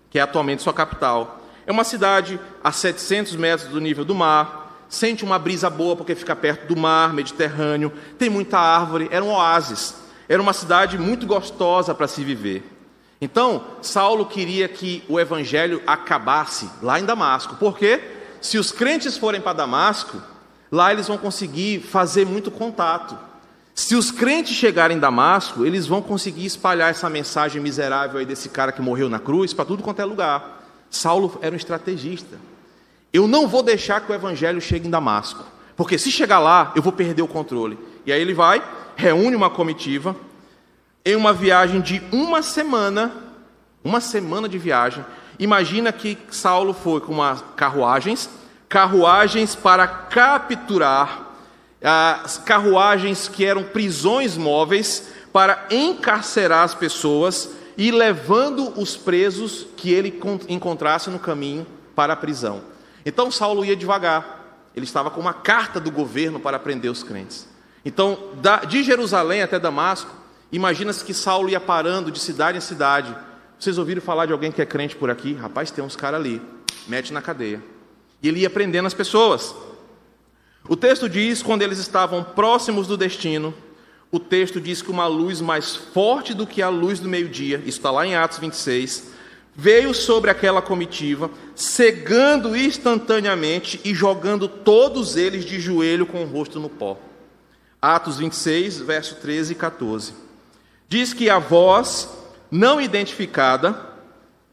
[0.10, 1.41] que é atualmente sua capital.
[1.72, 6.14] É uma cidade a 700 metros do nível do mar, sente uma brisa boa porque
[6.14, 9.96] fica perto do mar Mediterrâneo, tem muita árvore, era um oásis,
[10.28, 12.70] era uma cidade muito gostosa para se viver.
[13.22, 18.02] Então, Saulo queria que o evangelho acabasse lá em Damasco, porque
[18.42, 20.22] se os crentes forem para Damasco,
[20.70, 23.18] lá eles vão conseguir fazer muito contato.
[23.74, 28.50] Se os crentes chegarem em Damasco, eles vão conseguir espalhar essa mensagem miserável aí desse
[28.50, 30.60] cara que morreu na cruz para tudo quanto é lugar.
[30.92, 32.38] Saulo era um estrategista.
[33.12, 35.44] Eu não vou deixar que o evangelho chegue em Damasco,
[35.76, 37.80] porque se chegar lá, eu vou perder o controle.
[38.06, 38.62] E aí ele vai,
[38.96, 40.16] reúne uma comitiva,
[41.04, 43.12] em uma viagem de uma semana,
[43.84, 45.04] uma semana de viagem.
[45.40, 48.30] Imagina que Saulo foi com umas carruagens,
[48.70, 51.30] carruagens para capturar,
[51.84, 57.50] as carruagens que eram prisões móveis para encarcerar as pessoas
[57.82, 61.66] e levando os presos que ele encontrasse no caminho
[61.96, 62.62] para a prisão.
[63.04, 67.48] Então Saulo ia devagar, ele estava com uma carta do governo para prender os crentes.
[67.84, 68.36] Então,
[68.70, 70.12] de Jerusalém até Damasco,
[70.52, 73.18] imagina-se que Saulo ia parando de cidade em cidade.
[73.58, 75.34] Vocês ouviram falar de alguém que é crente por aqui?
[75.34, 76.40] Rapaz, tem uns caras ali,
[76.88, 77.64] mete na cadeia.
[78.22, 79.56] E ele ia prendendo as pessoas.
[80.70, 83.52] O texto diz: quando eles estavam próximos do destino,
[84.12, 87.78] o texto diz que uma luz mais forte do que a luz do meio-dia, isso
[87.78, 89.12] está lá em Atos 26,
[89.56, 96.60] veio sobre aquela comitiva, cegando instantaneamente e jogando todos eles de joelho com o rosto
[96.60, 96.98] no pó.
[97.82, 100.14] Atos 26, verso 13 e 14.
[100.90, 102.10] Diz que a voz,
[102.52, 103.92] não identificada,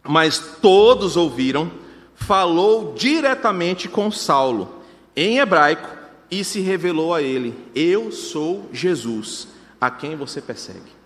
[0.05, 1.71] mas todos ouviram,
[2.15, 4.83] falou diretamente com Saulo,
[5.17, 5.98] em hebraico,
[6.31, 9.49] e se revelou a ele: Eu sou Jesus,
[9.81, 10.99] a quem você persegue.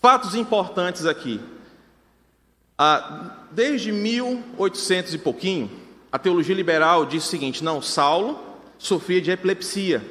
[0.00, 1.40] Fatos importantes aqui.
[2.76, 5.70] Ah, desde 1800 e pouquinho,
[6.10, 8.38] a teologia liberal diz o seguinte: não, Saulo
[8.78, 10.04] sofria de epilepsia.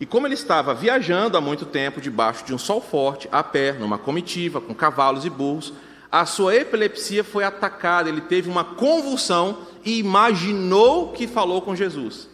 [0.00, 3.72] E como ele estava viajando há muito tempo debaixo de um sol forte, a pé,
[3.72, 5.72] numa comitiva, com cavalos e burros,
[6.10, 12.28] a sua epilepsia foi atacada, ele teve uma convulsão e imaginou que falou com Jesus.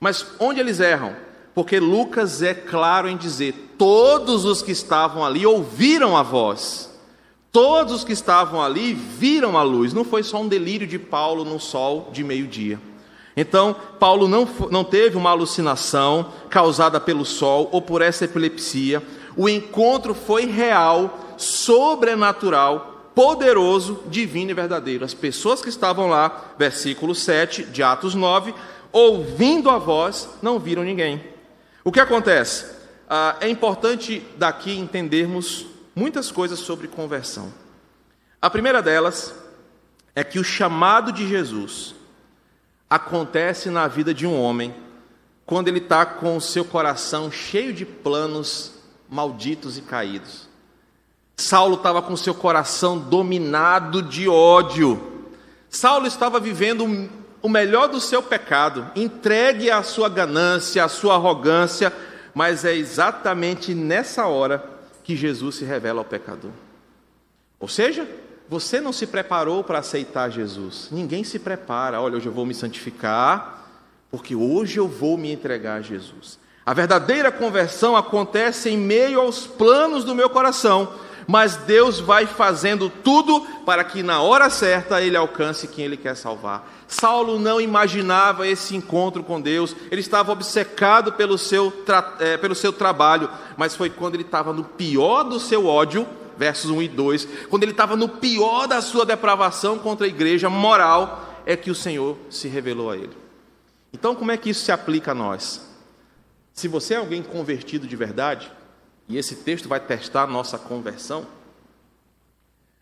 [0.00, 1.14] Mas onde eles erram?
[1.54, 6.90] Porque Lucas é claro em dizer: todos os que estavam ali ouviram a voz,
[7.50, 9.92] todos os que estavam ali viram a luz.
[9.92, 12.80] Não foi só um delírio de Paulo no sol de meio-dia.
[13.36, 19.00] Então, Paulo não, não teve uma alucinação causada pelo sol ou por essa epilepsia.
[19.36, 25.04] O encontro foi real, sobrenatural, poderoso, divino e verdadeiro.
[25.04, 28.52] As pessoas que estavam lá, versículo 7 de Atos 9,
[28.92, 31.22] ouvindo a voz, não viram ninguém.
[31.84, 32.66] O que acontece?
[33.08, 37.52] Ah, é importante daqui entendermos muitas coisas sobre conversão.
[38.40, 39.34] A primeira delas
[40.14, 41.94] é que o chamado de Jesus
[42.88, 44.74] acontece na vida de um homem
[45.44, 48.74] quando ele está com o seu coração cheio de planos
[49.08, 50.48] malditos e caídos.
[51.36, 55.26] Saulo estava com seu coração dominado de ódio.
[55.70, 57.08] Saulo estava vivendo
[57.40, 61.92] o melhor do seu pecado, entregue à sua ganância, à sua arrogância,
[62.34, 64.64] mas é exatamente nessa hora
[65.04, 66.50] que Jesus se revela ao pecador.
[67.60, 68.08] Ou seja,
[68.48, 70.88] você não se preparou para aceitar Jesus.
[70.90, 72.00] Ninguém se prepara.
[72.00, 73.68] Olha, hoje eu vou me santificar,
[74.10, 76.38] porque hoje eu vou me entregar a Jesus.
[76.64, 80.92] A verdadeira conversão acontece em meio aos planos do meu coração,
[81.28, 86.16] mas Deus vai fazendo tudo para que na hora certa ele alcance quem ele quer
[86.16, 86.66] salvar.
[86.88, 91.70] Saulo não imaginava esse encontro com Deus, ele estava obcecado pelo seu,
[92.18, 96.70] é, pelo seu trabalho, mas foi quando ele estava no pior do seu ódio, versos
[96.70, 101.42] 1 e 2, quando ele estava no pior da sua depravação contra a igreja moral,
[101.44, 103.16] é que o Senhor se revelou a ele.
[103.92, 105.60] Então, como é que isso se aplica a nós?
[106.54, 108.50] Se você é alguém convertido de verdade,
[109.08, 111.26] e esse texto vai testar nossa conversão,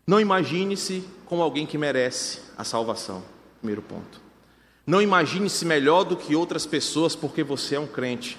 [0.05, 3.23] não imagine-se como alguém que merece a salvação.
[3.59, 4.21] Primeiro ponto.
[4.85, 8.37] Não imagine-se melhor do que outras pessoas porque você é um crente,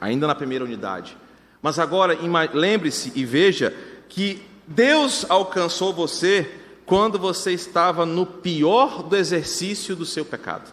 [0.00, 1.16] ainda na primeira unidade.
[1.60, 2.16] Mas agora
[2.52, 3.76] lembre-se e veja
[4.08, 10.72] que Deus alcançou você quando você estava no pior do exercício do seu pecado.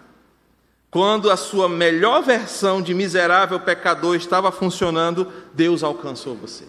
[0.95, 6.63] Quando a sua melhor versão de miserável pecador estava funcionando, Deus alcançou você.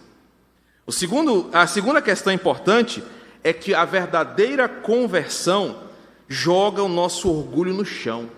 [0.84, 3.04] O segundo, a segunda questão importante
[3.44, 5.76] é que a verdadeira conversão
[6.26, 8.28] joga o nosso orgulho no chão,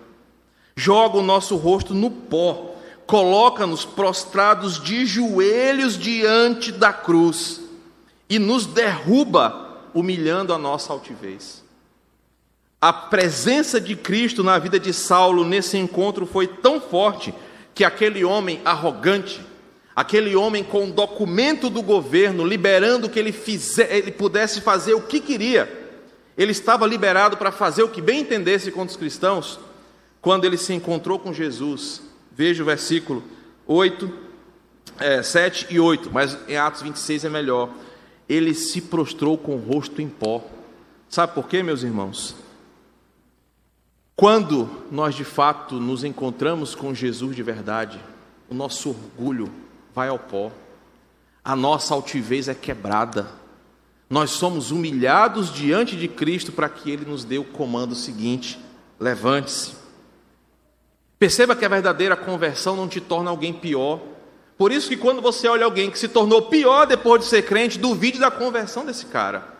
[0.75, 2.75] joga o nosso rosto no pó,
[3.07, 7.61] coloca-nos prostrados de joelhos diante da cruz
[8.29, 11.63] e nos derruba, humilhando a nossa altivez.
[12.81, 17.33] A presença de Cristo na vida de Saulo nesse encontro foi tão forte
[17.75, 19.41] que aquele homem arrogante,
[19.93, 25.01] aquele homem com um documento do governo liberando que ele, fizer, ele pudesse fazer o
[25.01, 25.69] que queria,
[26.37, 29.59] ele estava liberado para fazer o que bem entendesse contra os cristãos,
[30.21, 32.01] quando ele se encontrou com Jesus.
[32.31, 33.21] Veja o versículo
[33.67, 34.09] 8,
[34.99, 37.69] é, 7 e 8, mas em Atos 26 é melhor.
[38.29, 40.41] Ele se prostrou com o rosto em pó.
[41.09, 42.38] Sabe por quê, meus irmãos?
[44.19, 47.97] Quando nós de fato nos encontramos com Jesus de verdade,
[48.49, 49.49] o nosso orgulho
[49.95, 50.51] vai ao pó,
[51.41, 53.29] a nossa altivez é quebrada,
[54.09, 58.59] nós somos humilhados diante de Cristo para que Ele nos dê o comando seguinte:
[58.99, 59.75] levante-se.
[61.17, 64.01] Perceba que a verdadeira conversão não te torna alguém pior.
[64.57, 67.79] Por isso que quando você olha alguém que se tornou pior depois de ser crente,
[67.79, 69.58] duvide da conversão desse cara.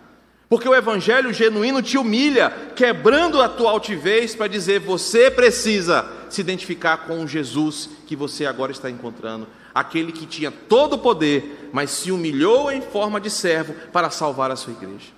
[0.49, 6.41] Porque o evangelho genuíno te humilha, quebrando a tua altivez para dizer: você precisa se
[6.41, 11.69] identificar com o Jesus que você agora está encontrando, aquele que tinha todo o poder,
[11.71, 15.12] mas se humilhou em forma de servo para salvar a sua igreja.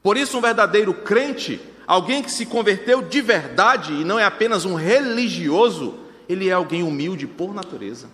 [0.00, 4.64] Por isso, um verdadeiro crente, alguém que se converteu de verdade e não é apenas
[4.64, 8.08] um religioso, ele é alguém humilde por natureza.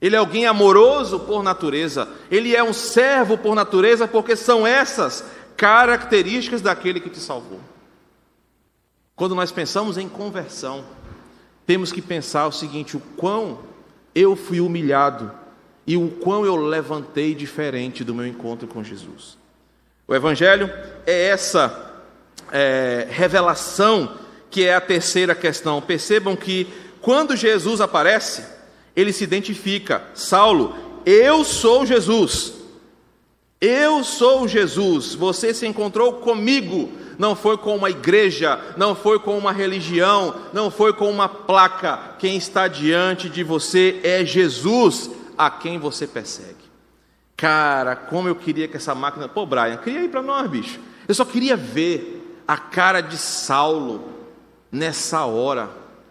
[0.00, 5.24] Ele é alguém amoroso por natureza, ele é um servo por natureza, porque são essas
[5.62, 7.60] características daquele que te salvou.
[9.14, 10.84] Quando nós pensamos em conversão,
[11.64, 13.60] temos que pensar o seguinte: o quão
[14.12, 15.30] eu fui humilhado
[15.86, 19.38] e o quão eu levantei diferente do meu encontro com Jesus.
[20.08, 20.68] O Evangelho
[21.06, 22.02] é essa
[22.50, 24.18] é, revelação
[24.50, 25.80] que é a terceira questão.
[25.80, 26.66] Percebam que
[27.00, 28.44] quando Jesus aparece,
[28.96, 30.74] ele se identifica: Saulo,
[31.06, 32.61] eu sou Jesus.
[33.64, 39.38] Eu sou Jesus, você se encontrou comigo, não foi com uma igreja, não foi com
[39.38, 42.16] uma religião, não foi com uma placa.
[42.18, 46.56] Quem está diante de você é Jesus, a quem você persegue.
[47.36, 49.28] Cara, como eu queria que essa máquina.
[49.28, 50.80] Pô, Brian, cria aí para nós, bicho.
[51.06, 54.08] Eu só queria ver a cara de Saulo
[54.72, 55.70] nessa hora,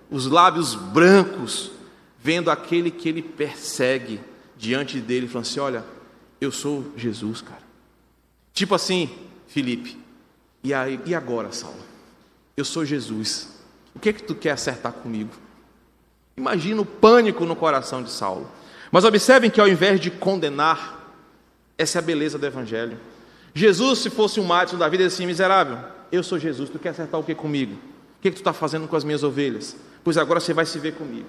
[0.09, 1.69] os lábios brancos,
[2.17, 4.21] vendo aquele que ele persegue
[4.55, 5.83] diante dele, falando assim: olha
[6.41, 7.61] eu sou Jesus, cara.
[8.51, 9.09] Tipo assim,
[9.47, 9.97] Felipe,
[10.63, 11.79] e, aí, e agora, Saulo?
[12.57, 13.47] Eu sou Jesus.
[13.95, 15.31] O que é que tu quer acertar comigo?
[16.35, 18.49] Imagina o pânico no coração de Saulo.
[18.91, 21.15] Mas observem que ao invés de condenar,
[21.77, 22.99] essa é a beleza do Evangelho.
[23.53, 25.77] Jesus, se fosse um Madison da vida, assim, miserável,
[26.11, 27.73] eu sou Jesus, tu quer acertar o que comigo?
[27.73, 29.75] O que, é que tu está fazendo com as minhas ovelhas?
[30.03, 31.27] Pois agora você vai se ver comigo.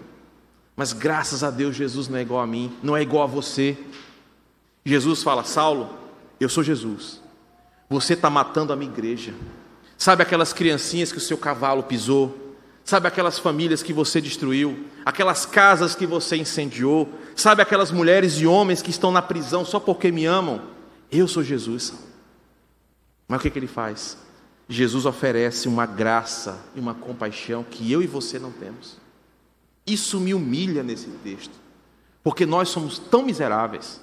[0.76, 3.76] Mas graças a Deus, Jesus não é igual a mim, não é igual a você.
[4.84, 5.90] Jesus fala: Saulo,
[6.40, 7.20] eu sou Jesus.
[7.88, 9.34] Você está matando a minha igreja.
[9.98, 12.42] Sabe aquelas criancinhas que o seu cavalo pisou?
[12.84, 18.46] Sabe aquelas famílias que você destruiu, aquelas casas que você incendiou, sabe aquelas mulheres e
[18.46, 20.60] homens que estão na prisão só porque me amam?
[21.10, 21.92] Eu sou Jesus.
[23.28, 24.16] Mas o que, que ele faz?
[24.68, 28.96] Jesus oferece uma graça e uma compaixão que eu e você não temos.
[29.86, 31.54] Isso me humilha nesse texto,
[32.22, 34.00] porque nós somos tão miseráveis,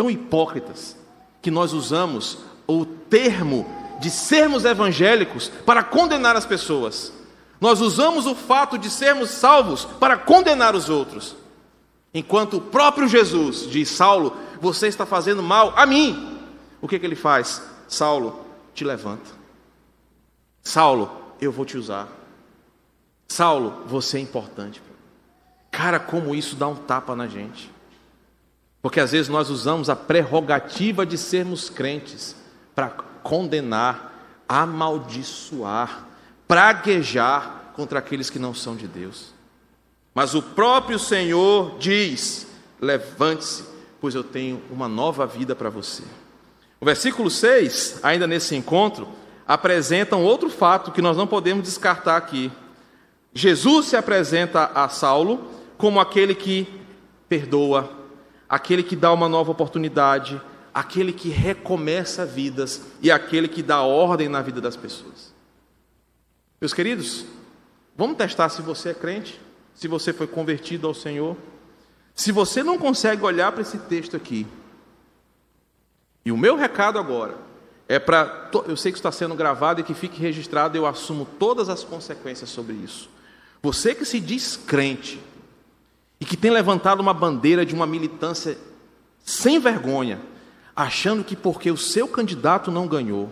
[0.00, 0.96] tão hipócritas,
[1.42, 3.66] que nós usamos o termo
[4.00, 7.12] de sermos evangélicos para condenar as pessoas.
[7.60, 11.36] Nós usamos o fato de sermos salvos para condenar os outros.
[12.14, 16.40] Enquanto o próprio Jesus diz: Saulo, você está fazendo mal a mim.
[16.80, 17.62] O que, que ele faz?
[17.86, 19.30] Saulo, te levanta.
[20.62, 22.08] Saulo, eu vou te usar.
[23.28, 24.82] Saulo, você é importante.
[25.70, 27.70] Cara, como isso dá um tapa na gente.
[28.82, 32.34] Porque às vezes nós usamos a prerrogativa de sermos crentes
[32.74, 32.88] para
[33.22, 36.06] condenar, amaldiçoar,
[36.48, 39.34] praguejar contra aqueles que não são de Deus.
[40.14, 42.46] Mas o próprio Senhor diz:
[42.80, 43.64] levante-se,
[44.00, 46.02] pois eu tenho uma nova vida para você.
[46.80, 49.06] O versículo 6, ainda nesse encontro,
[49.46, 52.50] apresenta um outro fato que nós não podemos descartar aqui.
[53.34, 56.66] Jesus se apresenta a Saulo como aquele que
[57.28, 57.99] perdoa,
[58.50, 60.42] aquele que dá uma nova oportunidade,
[60.74, 65.32] aquele que recomeça vidas e aquele que dá ordem na vida das pessoas.
[66.60, 67.24] Meus queridos,
[67.96, 69.40] vamos testar se você é crente,
[69.72, 71.36] se você foi convertido ao Senhor.
[72.12, 74.46] Se você não consegue olhar para esse texto aqui
[76.24, 77.36] e o meu recado agora
[77.88, 78.50] é para.
[78.66, 82.50] Eu sei que está sendo gravado e que fique registrado, eu assumo todas as consequências
[82.50, 83.08] sobre isso.
[83.62, 85.20] Você que se diz crente
[86.20, 88.58] e que tem levantado uma bandeira de uma militância
[89.24, 90.20] sem vergonha,
[90.76, 93.30] achando que porque o seu candidato não ganhou,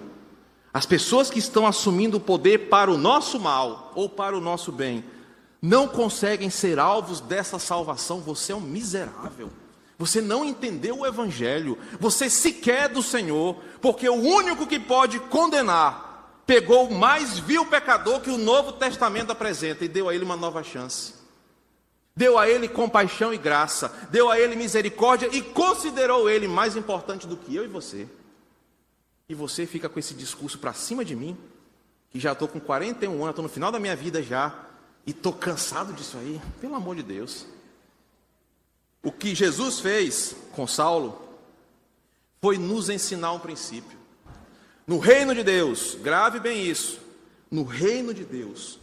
[0.73, 4.71] as pessoas que estão assumindo o poder para o nosso mal ou para o nosso
[4.71, 5.05] bem,
[5.61, 9.51] não conseguem ser alvos dessa salvação, você é um miserável.
[9.99, 15.19] Você não entendeu o Evangelho, você sequer é do Senhor, porque o único que pode
[15.19, 20.25] condenar pegou o mais vil pecador que o Novo Testamento apresenta e deu a ele
[20.25, 21.18] uma nova chance.
[22.19, 27.29] Deu a ele compaixão e graça, deu a ele misericórdia e considerou ele mais importante
[27.29, 28.09] do que eu e você.
[29.29, 31.39] E você fica com esse discurso para cima de mim,
[32.11, 34.53] que já estou com 41 anos, estou no final da minha vida já,
[35.07, 36.41] e estou cansado disso aí.
[36.61, 37.47] Pelo amor de Deus.
[39.01, 41.23] O que Jesus fez com Saulo
[42.43, 43.97] foi nos ensinar um princípio.
[44.85, 46.99] No reino de Deus, grave bem isso,
[47.49, 48.81] no reino de Deus,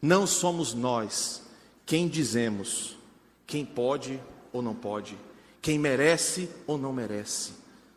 [0.00, 1.47] não somos nós
[1.88, 2.98] quem dizemos
[3.46, 4.20] quem pode
[4.52, 5.18] ou não pode,
[5.62, 7.54] quem merece ou não merece.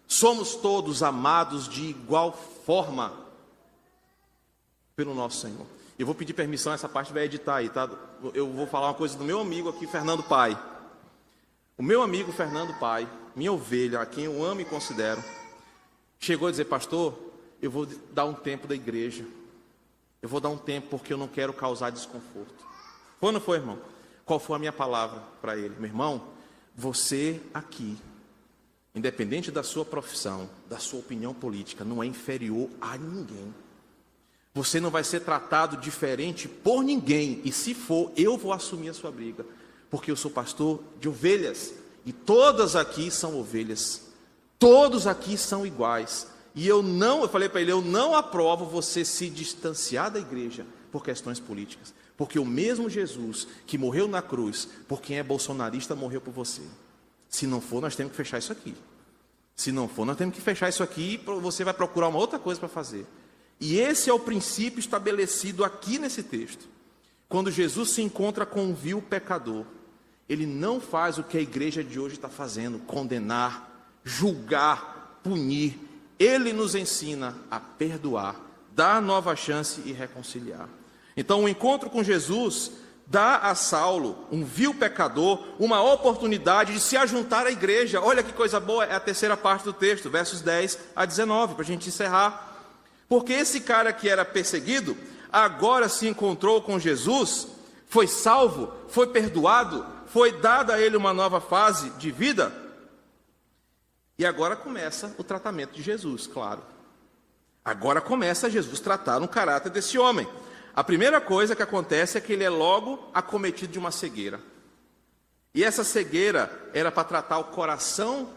[0.08, 2.32] Somos todos amados de igual
[2.66, 3.14] forma
[4.96, 5.68] pelo nosso Senhor.
[6.00, 7.90] Eu vou pedir permissão, essa parte vai editar aí, tá?
[8.34, 10.58] Eu vou falar uma coisa do meu amigo aqui, Fernando Pai.
[11.78, 15.22] O meu amigo Fernando Pai, minha ovelha, a quem eu amo e considero,
[16.18, 17.14] chegou a dizer: Pastor,
[17.62, 19.26] eu vou dar um tempo da igreja.
[20.22, 22.71] Eu vou dar um tempo porque eu não quero causar desconforto.
[23.22, 23.80] Foi não foi, irmão?
[24.26, 25.76] Qual foi a minha palavra para ele?
[25.78, 26.22] Meu irmão,
[26.76, 27.98] você aqui,
[28.94, 33.56] independente da sua profissão, da sua opinião política, não é inferior a ninguém.
[34.54, 38.94] Você não vai ser tratado diferente por ninguém, e se for, eu vou assumir a
[38.94, 39.46] sua briga
[39.92, 41.74] porque eu sou pastor de ovelhas
[42.06, 44.04] e todas aqui são ovelhas.
[44.58, 46.28] Todos aqui são iguais.
[46.56, 50.66] E eu não, eu falei para ele, eu não aprovo você se distanciar da igreja
[50.92, 55.96] por questões políticas, porque o mesmo Jesus que morreu na cruz, por quem é bolsonarista,
[55.96, 56.62] morreu por você.
[57.30, 58.76] Se não for, nós temos que fechar isso aqui.
[59.56, 62.40] Se não for, nós temos que fechar isso aqui e você vai procurar uma outra
[62.40, 63.06] coisa para fazer.
[63.60, 66.68] E esse é o princípio estabelecido aqui nesse texto.
[67.30, 69.66] Quando Jesus se encontra com um vil pecador,
[70.28, 73.70] ele não faz o que a igreja de hoje está fazendo: condenar,
[74.04, 75.78] julgar, punir.
[76.18, 78.40] Ele nos ensina a perdoar,
[78.74, 80.68] dar nova chance e reconciliar.
[81.16, 82.72] Então, o encontro com Jesus
[83.06, 88.00] dá a Saulo, um vil pecador, uma oportunidade de se ajuntar à igreja.
[88.00, 91.64] Olha que coisa boa, é a terceira parte do texto, versos 10 a 19, para
[91.64, 92.56] a gente encerrar.
[93.10, 94.98] Porque esse cara que era perseguido,
[95.30, 97.50] agora se encontrou com Jesus,
[97.86, 102.54] foi salvo, foi perdoado, foi dada a ele uma nova fase de vida.
[104.18, 106.62] E agora começa o tratamento de Jesus, claro.
[107.66, 110.26] Agora começa Jesus tratar no caráter desse homem.
[110.76, 114.40] A primeira coisa que acontece é que ele é logo acometido de uma cegueira.
[115.54, 118.30] E essa cegueira era para tratar o coração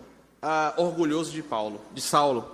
[0.42, 2.50] ah, orgulhoso de Paulo, de Saulo,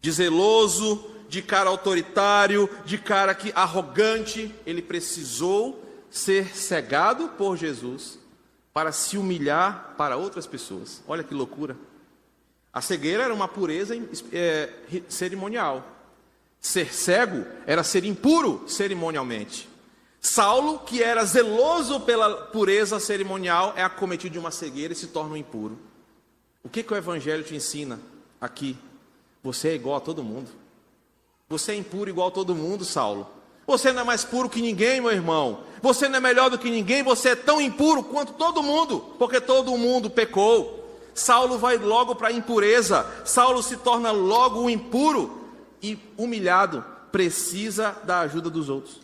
[0.00, 8.20] de zeloso, de cara autoritário, de cara que arrogante, ele precisou ser cegado por Jesus
[8.72, 11.02] para se humilhar para outras pessoas.
[11.08, 11.76] Olha que loucura.
[12.72, 13.96] A cegueira era uma pureza
[14.32, 14.72] é,
[15.08, 15.93] cerimonial.
[16.64, 19.68] Ser cego era ser impuro cerimonialmente.
[20.18, 25.34] Saulo, que era zeloso pela pureza cerimonial, é acometido de uma cegueira e se torna
[25.34, 25.78] um impuro.
[26.62, 28.00] O que, que o Evangelho te ensina
[28.40, 28.78] aqui?
[29.42, 30.50] Você é igual a todo mundo.
[31.50, 33.28] Você é impuro igual a todo mundo, Saulo.
[33.66, 35.64] Você não é mais puro que ninguém, meu irmão.
[35.82, 39.38] Você não é melhor do que ninguém, você é tão impuro quanto todo mundo, porque
[39.38, 40.98] todo mundo pecou.
[41.12, 43.06] Saulo vai logo para a impureza.
[43.22, 45.43] Saulo se torna logo um impuro
[45.90, 49.00] e humilhado, precisa da ajuda dos outros.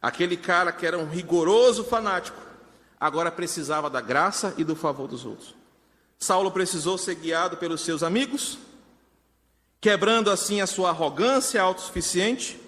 [0.00, 2.40] Aquele cara que era um rigoroso fanático,
[2.98, 5.54] agora precisava da graça e do favor dos outros.
[6.18, 8.58] Saulo precisou ser guiado pelos seus amigos,
[9.80, 12.58] quebrando assim a sua arrogância autossuficiente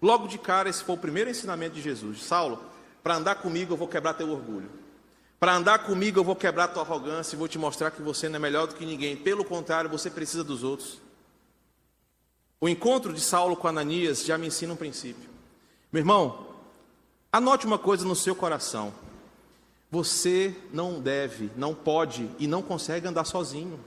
[0.00, 2.22] Logo de cara, esse foi o primeiro ensinamento de Jesus.
[2.22, 2.62] Saulo,
[3.02, 4.70] para andar comigo eu vou quebrar teu orgulho.
[5.40, 8.36] Para andar comigo eu vou quebrar tua arrogância e vou te mostrar que você não
[8.36, 9.16] é melhor do que ninguém.
[9.16, 11.00] Pelo contrário, você precisa dos outros.
[12.60, 15.28] O encontro de Saulo com Ananias já me ensina um princípio.
[15.92, 16.46] Meu irmão,
[17.32, 18.92] anote uma coisa no seu coração.
[19.90, 23.78] Você não deve, não pode e não consegue andar sozinho.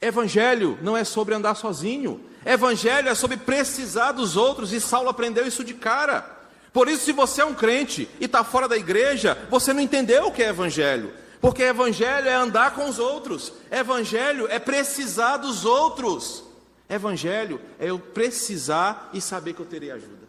[0.00, 2.20] Evangelho não é sobre andar sozinho.
[2.44, 4.72] Evangelho é sobre precisar dos outros.
[4.72, 6.36] E Saulo aprendeu isso de cara.
[6.72, 10.26] Por isso, se você é um crente e está fora da igreja, você não entendeu
[10.26, 11.12] o que é evangelho.
[11.40, 13.52] Porque evangelho é andar com os outros.
[13.70, 16.44] Evangelho é precisar dos outros.
[16.88, 20.26] Evangelho é eu precisar e saber que eu terei ajuda.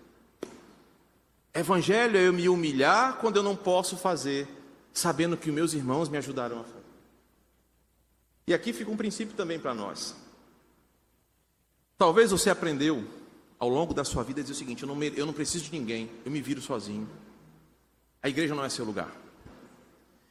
[1.54, 4.48] Evangelho é eu me humilhar quando eu não posso fazer,
[4.94, 6.80] sabendo que meus irmãos me ajudarão a fazer.
[8.48, 10.16] E aqui fica um princípio também para nós.
[11.98, 13.04] Talvez você aprendeu
[13.60, 15.72] ao longo da sua vida a dizer o seguinte: eu não, eu não preciso de
[15.72, 17.08] ninguém, eu me viro sozinho.
[18.22, 19.12] A igreja não é seu lugar.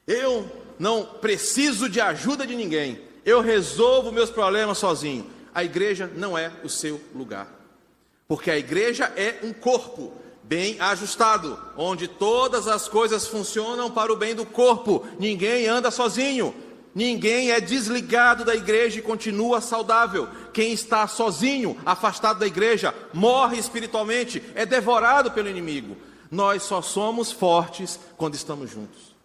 [0.06, 5.37] Eu não preciso de ajuda de ninguém, eu resolvo meus problemas sozinho.
[5.54, 7.48] A igreja não é o seu lugar.
[8.26, 14.16] Porque a igreja é um corpo bem ajustado, onde todas as coisas funcionam para o
[14.16, 15.06] bem do corpo.
[15.18, 16.54] Ninguém anda sozinho.
[16.94, 20.26] Ninguém é desligado da igreja e continua saudável.
[20.52, 25.96] Quem está sozinho, afastado da igreja, morre espiritualmente, é devorado pelo inimigo.
[26.30, 29.17] Nós só somos fortes quando estamos juntos.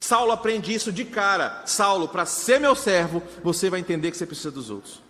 [0.00, 1.62] Saulo aprende isso de cara.
[1.66, 5.02] Saulo, para ser meu servo, você vai entender que você precisa dos outros.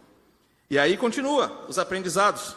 [0.71, 2.57] E aí continua os aprendizados.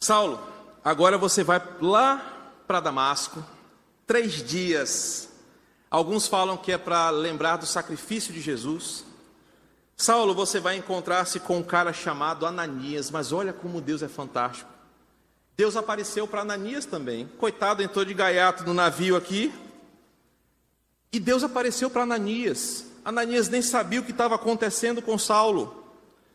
[0.00, 0.40] Saulo,
[0.84, 3.44] agora você vai lá para Damasco,
[4.06, 5.28] três dias
[5.90, 9.04] Alguns falam que é para lembrar do sacrifício de Jesus.
[9.96, 14.70] Saulo, você vai encontrar-se com um cara chamado Ananias, mas olha como Deus é fantástico.
[15.56, 17.26] Deus apareceu para Ananias também.
[17.38, 19.52] Coitado, entrou de gaiato no navio aqui.
[21.12, 22.84] E Deus apareceu para Ananias.
[23.04, 25.84] Ananias nem sabia o que estava acontecendo com Saulo.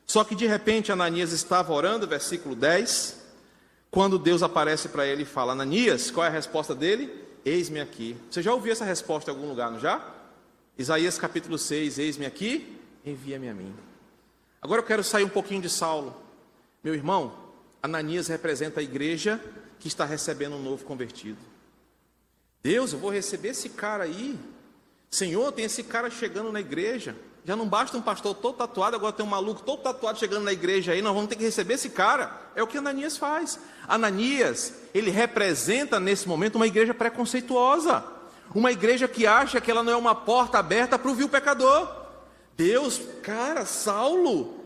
[0.05, 3.21] Só que de repente Ananias estava orando, versículo 10,
[3.89, 7.13] quando Deus aparece para ele e fala: Ananias, qual é a resposta dele?
[7.45, 8.17] Eis-me aqui.
[8.30, 10.03] Você já ouviu essa resposta em algum lugar, não já?
[10.78, 13.74] Isaías capítulo 6, eis-me aqui, envia-me a mim.
[14.61, 16.15] Agora eu quero sair um pouquinho de Saulo.
[16.84, 17.34] Meu irmão,
[17.82, 19.39] Ananias representa a igreja
[19.80, 21.38] que está recebendo um novo convertido.
[22.63, 24.39] Deus, eu vou receber esse cara aí.
[25.14, 27.16] Senhor, tem esse cara chegando na igreja.
[27.45, 30.51] Já não basta um pastor todo tatuado, agora tem um maluco todo tatuado chegando na
[30.51, 32.36] igreja aí, nós vamos ter que receber esse cara.
[32.55, 33.59] É o que Ananias faz.
[33.88, 38.03] Ananias, ele representa nesse momento uma igreja preconceituosa.
[38.55, 41.88] Uma igreja que acha que ela não é uma porta aberta para o vil pecador.
[42.57, 44.66] Deus, cara, Saulo.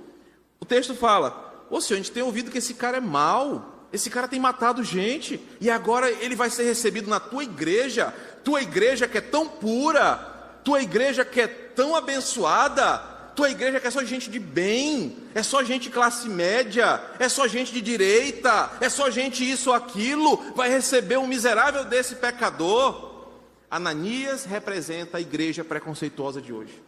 [0.61, 3.89] O texto fala: Ô Senhor, a gente tem ouvido que esse cara é mau.
[3.91, 5.45] Esse cara tem matado gente.
[5.59, 8.13] E agora ele vai ser recebido na tua igreja.
[8.45, 10.36] Tua igreja que é tão pura
[10.67, 12.97] tua igreja que é tão abençoada,
[13.33, 17.47] tua igreja que é só gente de bem, é só gente classe média, é só
[17.47, 23.29] gente de direita, é só gente isso ou aquilo, vai receber um miserável desse pecador.
[23.71, 26.83] Ananias representa a igreja preconceituosa de hoje,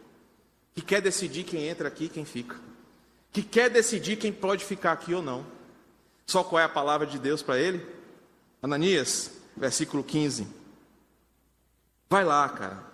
[0.74, 2.56] que quer decidir quem entra aqui e quem fica,
[3.32, 5.46] que quer decidir quem pode ficar aqui ou não.
[6.26, 7.82] Só qual é a palavra de Deus para ele?
[8.62, 10.46] Ananias, versículo 15.
[12.10, 12.89] Vai lá, cara.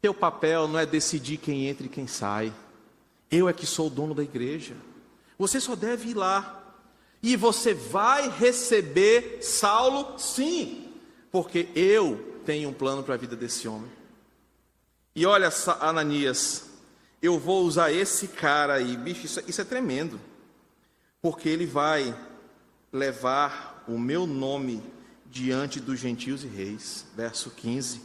[0.00, 2.52] Teu papel não é decidir quem entra e quem sai.
[3.30, 4.74] Eu é que sou o dono da igreja.
[5.38, 6.62] Você só deve ir lá.
[7.22, 10.92] E você vai receber Saulo, sim,
[11.32, 13.90] porque eu tenho um plano para a vida desse homem.
[15.14, 15.48] E olha,
[15.80, 16.70] Ananias,
[17.20, 20.20] eu vou usar esse cara aí, bicho, isso, isso é tremendo.
[21.20, 22.16] porque ele vai
[22.92, 24.80] levar o meu nome
[25.28, 27.04] diante dos gentios e reis.
[27.16, 28.00] Verso 15.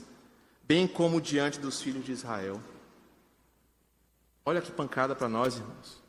[0.72, 2.58] Bem como diante dos filhos de Israel.
[4.46, 6.02] Olha que pancada para nós, irmãos.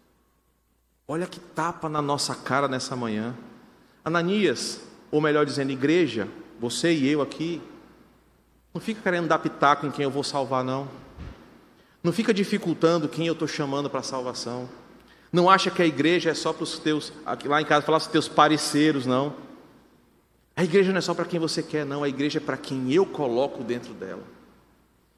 [1.09, 3.37] Olha que tapa na nossa cara nessa manhã.
[4.05, 6.29] Ananias, ou melhor dizendo, igreja,
[6.61, 7.61] você e eu aqui,
[8.73, 10.89] não fica querendo dar pitaco em quem eu vou salvar, não.
[12.01, 14.69] Não fica dificultando quem eu estou chamando para salvação.
[15.33, 17.13] Não acha que a igreja é só para os teus,
[17.47, 19.35] lá em casa falar os teus pareceres, não.
[20.55, 22.05] A igreja não é só para quem você quer, não.
[22.05, 24.23] A igreja é para quem eu coloco dentro dela.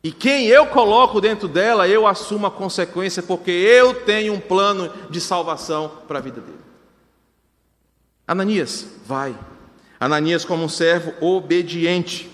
[0.04, 4.92] E quem eu coloco dentro dela, eu assumo a consequência, porque eu tenho um plano
[5.08, 6.58] de salvação para a vida dele.
[8.28, 9.34] Ananias, vai.
[9.98, 12.30] Ananias, como um servo obediente,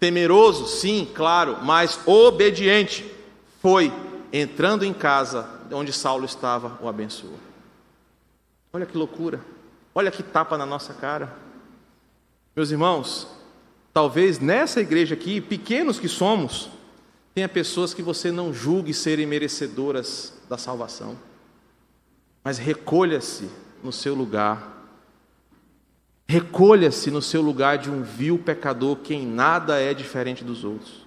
[0.00, 3.08] temeroso, sim, claro, mas obediente,
[3.60, 3.92] foi
[4.32, 7.38] entrando em casa onde Saulo estava, o abençoou.
[8.72, 9.40] Olha que loucura,
[9.94, 11.32] olha que tapa na nossa cara.
[12.56, 13.28] Meus irmãos,
[13.92, 16.68] talvez nessa igreja aqui, pequenos que somos,
[17.34, 21.18] tenha pessoas que você não julgue serem merecedoras da salvação,
[22.44, 23.48] mas recolha-se
[23.82, 24.72] no seu lugar
[26.32, 31.06] Recolha-se no seu lugar de um vil pecador que em nada é diferente dos outros.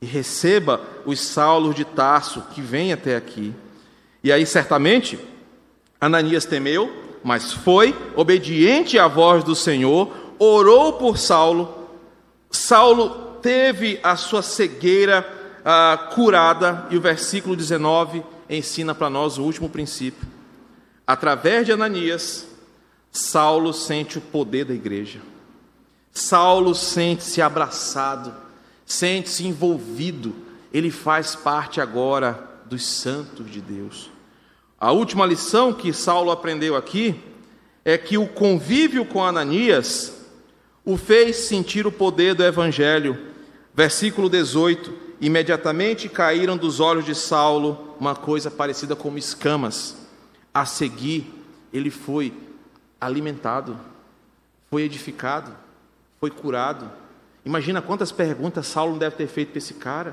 [0.00, 3.52] E receba os Saulos de Tarso que vêm até aqui.
[4.22, 5.18] E aí, certamente,
[6.00, 6.92] Ananias temeu,
[7.24, 11.88] mas foi obediente à voz do Senhor, orou por Saulo.
[12.48, 15.26] Saulo teve a sua cegueira
[15.64, 20.26] ah, curada, e o versículo 19 ensina para nós o último princípio.
[21.06, 22.46] Através de Ananias,
[23.10, 25.20] Saulo sente o poder da igreja.
[26.12, 28.34] Saulo sente-se abraçado,
[28.84, 30.34] sente-se envolvido.
[30.72, 34.10] Ele faz parte agora dos santos de Deus.
[34.80, 37.14] A última lição que Saulo aprendeu aqui
[37.84, 40.12] é que o convívio com Ananias
[40.84, 43.18] o fez sentir o poder do evangelho.
[43.74, 44.92] Versículo 18:
[45.22, 49.96] Imediatamente caíram dos olhos de Saulo uma coisa parecida como escamas.
[50.52, 51.32] A seguir,
[51.72, 52.34] ele foi
[53.00, 53.78] alimentado,
[54.68, 55.52] foi edificado,
[56.18, 56.90] foi curado.
[57.44, 60.12] Imagina quantas perguntas Saulo deve ter feito para esse cara.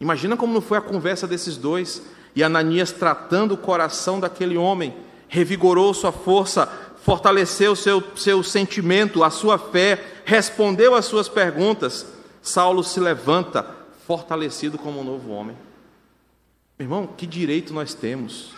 [0.00, 2.02] Imagina como não foi a conversa desses dois.
[2.34, 4.92] E Ananias tratando o coração daquele homem,
[5.28, 6.66] revigorou sua força,
[7.04, 12.04] fortaleceu seu, seu sentimento, a sua fé, respondeu às suas perguntas.
[12.42, 15.56] Saulo se levanta, fortalecido como um novo homem.
[16.78, 18.54] Irmão, que direito nós temos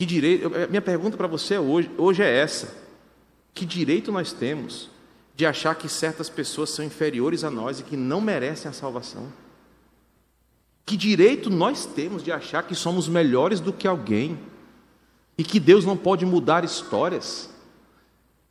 [0.00, 2.74] que direito, minha pergunta para você hoje, hoje é essa:
[3.52, 4.88] que direito nós temos
[5.36, 9.30] de achar que certas pessoas são inferiores a nós e que não merecem a salvação?
[10.86, 14.38] Que direito nós temos de achar que somos melhores do que alguém
[15.36, 17.50] e que Deus não pode mudar histórias?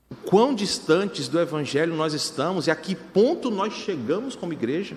[0.07, 4.95] O quão distantes do Evangelho nós estamos e a que ponto nós chegamos como igreja?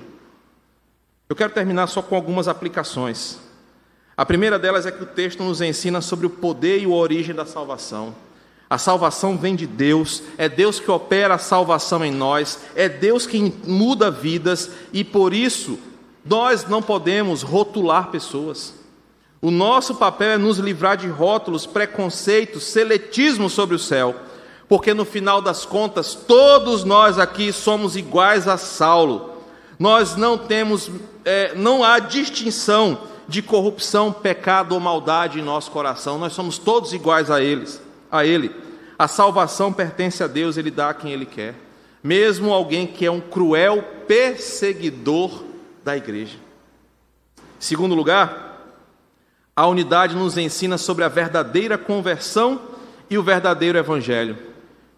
[1.33, 3.39] Eu quero terminar só com algumas aplicações.
[4.15, 7.35] A primeira delas é que o texto nos ensina sobre o poder e a origem
[7.35, 8.15] da salvação.
[8.69, 13.27] A salvação vem de Deus, é Deus que opera a salvação em nós, é Deus
[13.27, 15.79] que muda vidas e por isso
[16.23, 18.75] nós não podemos rotular pessoas.
[19.41, 24.15] O nosso papel é nos livrar de rótulos, preconceitos, seletismo sobre o céu,
[24.69, 29.33] porque no final das contas todos nós aqui somos iguais a Saulo.
[29.83, 30.89] Nós não temos,
[31.25, 32.99] é, não há distinção
[33.29, 36.19] de corrupção, pecado ou maldade em nosso coração.
[36.19, 38.55] Nós somos todos iguais a eles, a ele.
[38.99, 41.55] A salvação pertence a Deus, ele dá a quem ele quer.
[42.03, 45.45] Mesmo alguém que é um cruel perseguidor
[45.85, 46.37] da igreja.
[47.59, 48.77] Segundo lugar,
[49.55, 52.61] a unidade nos ensina sobre a verdadeira conversão
[53.09, 54.37] e o verdadeiro evangelho.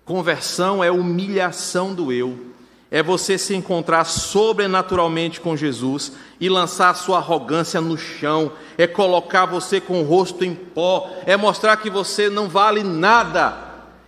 [0.04, 2.53] Conversão é humilhação do eu
[2.90, 8.86] é você se encontrar sobrenaturalmente com Jesus e lançar a sua arrogância no chão, é
[8.86, 13.56] colocar você com o rosto em pó, é mostrar que você não vale nada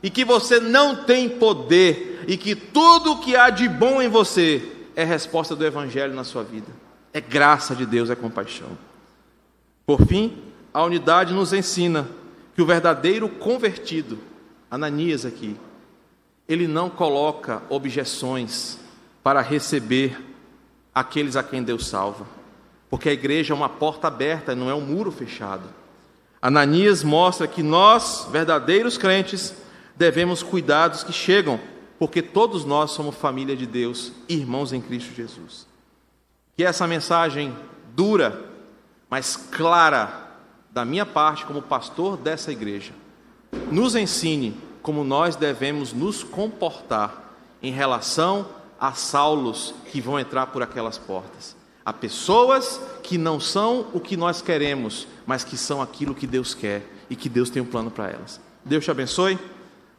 [0.03, 4.62] e que você não tem poder e que tudo que há de bom em você
[4.95, 6.68] é resposta do Evangelho na sua vida.
[7.12, 8.68] É graça de Deus, é compaixão.
[9.85, 10.37] Por fim,
[10.72, 12.09] a unidade nos ensina
[12.55, 14.18] que o verdadeiro convertido,
[14.70, 15.57] Ananias aqui,
[16.49, 18.78] ele não coloca objeções
[19.22, 20.22] para receber
[20.94, 22.26] aqueles a quem Deus salva,
[22.88, 25.64] porque a igreja é uma porta aberta, não é um muro fechado.
[26.40, 29.55] Ananias mostra que nós, verdadeiros crentes,
[29.97, 31.59] devemos cuidar dos que chegam,
[31.99, 35.66] porque todos nós somos família de Deus, irmãos em Cristo Jesus.
[36.55, 37.55] Que essa mensagem
[37.94, 38.44] dura,
[39.11, 40.24] mas clara,
[40.70, 42.92] da minha parte como pastor dessa igreja,
[43.72, 44.55] nos ensine
[44.87, 48.47] como nós devemos nos comportar em relação
[48.78, 51.57] a Saulos que vão entrar por aquelas portas.
[51.84, 56.55] Há pessoas que não são o que nós queremos, mas que são aquilo que Deus
[56.55, 58.41] quer e que Deus tem um plano para elas.
[58.64, 59.37] Deus te abençoe.